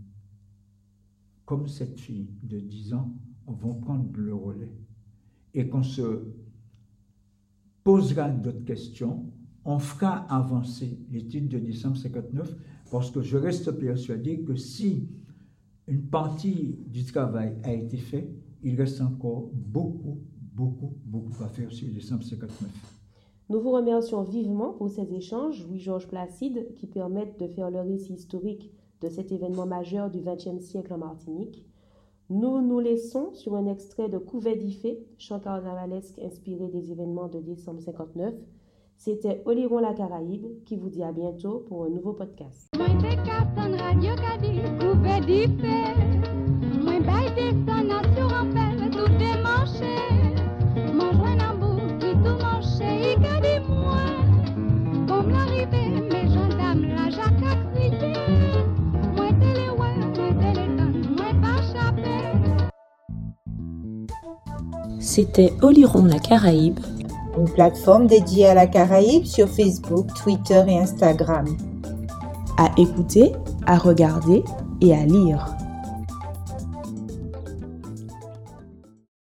comme 1.49 1.67
cette 1.67 1.99
fille 1.99 2.29
de 2.43 2.59
10 2.59 2.93
ans, 2.93 3.11
vont 3.47 3.73
prendre 3.73 4.07
le 4.15 4.35
relais 4.35 4.71
et 5.55 5.67
qu'on 5.67 5.81
se 5.81 6.27
posera 7.83 8.29
d'autres 8.29 8.63
questions, 8.65 9.25
on 9.65 9.79
fera 9.79 10.31
avancer 10.31 10.99
l'étude 11.09 11.47
de 11.47 11.57
décembre 11.57 11.97
59 11.97 12.55
parce 12.91 13.09
que 13.09 13.23
je 13.23 13.35
reste 13.35 13.71
persuadé 13.71 14.41
que 14.41 14.55
si 14.55 15.09
une 15.87 16.03
partie 16.03 16.77
du 16.85 17.03
travail 17.03 17.57
a 17.63 17.73
été 17.73 17.97
fait, 17.97 18.29
il 18.61 18.75
reste 18.75 19.01
encore 19.01 19.49
beaucoup, 19.51 20.19
beaucoup, 20.59 20.93
beaucoup 21.05 21.41
à 21.41 21.47
faire 21.47 21.71
sur 21.71 21.87
décembre 21.87 22.23
59. 22.23 22.69
Nous 23.49 23.61
vous 23.61 23.71
remercions 23.71 24.23
vivement 24.23 24.73
pour 24.73 24.89
ces 24.89 25.13
échanges, 25.13 25.65
Louis-Georges 25.65 26.07
Placide, 26.07 26.73
qui 26.75 26.85
permettent 26.85 27.39
de 27.39 27.47
faire 27.47 27.71
le 27.71 27.79
récit 27.79 28.13
historique 28.13 28.69
de 29.01 29.07
cet 29.07 29.31
événement 29.31 29.65
majeur 29.65 30.11
du 30.11 30.19
XXe 30.19 30.59
siècle 30.59 30.93
en 30.93 30.97
Martinique, 30.97 31.65
nous 32.29 32.61
nous 32.61 32.79
laissons 32.79 33.33
sur 33.33 33.55
un 33.55 33.65
extrait 33.65 34.09
de 34.09 34.19
Couvet 34.19 34.55
d'Ifé, 34.55 34.99
chant 35.17 35.39
carnavalesque 35.39 36.19
inspiré 36.19 36.67
des 36.67 36.91
événements 36.91 37.29
de 37.29 37.39
décembre 37.39 37.81
59. 37.81 38.35
C'était 38.97 39.41
Oliron 39.45 39.79
la 39.79 39.93
Caraïbe 39.93 40.45
qui 40.65 40.75
vous 40.75 40.89
dit 40.89 41.01
à 41.01 41.13
bientôt 41.13 41.65
pour 41.67 41.85
un 41.85 41.89
nouveau 41.89 42.13
podcast. 42.13 42.69
C'était 65.09 65.51
Oliron 65.63 66.05
la 66.05 66.19
Caraïbe, 66.19 66.79
une 67.35 67.49
plateforme 67.49 68.05
dédiée 68.05 68.45
à 68.45 68.53
la 68.53 68.67
Caraïbe 68.67 69.25
sur 69.25 69.49
Facebook, 69.49 70.05
Twitter 70.13 70.63
et 70.67 70.77
Instagram. 70.77 71.47
À 72.59 72.69
écouter, 72.77 73.31
à 73.65 73.79
regarder 73.79 74.43
et 74.81 74.93
à 74.93 75.03
lire. 75.07 75.47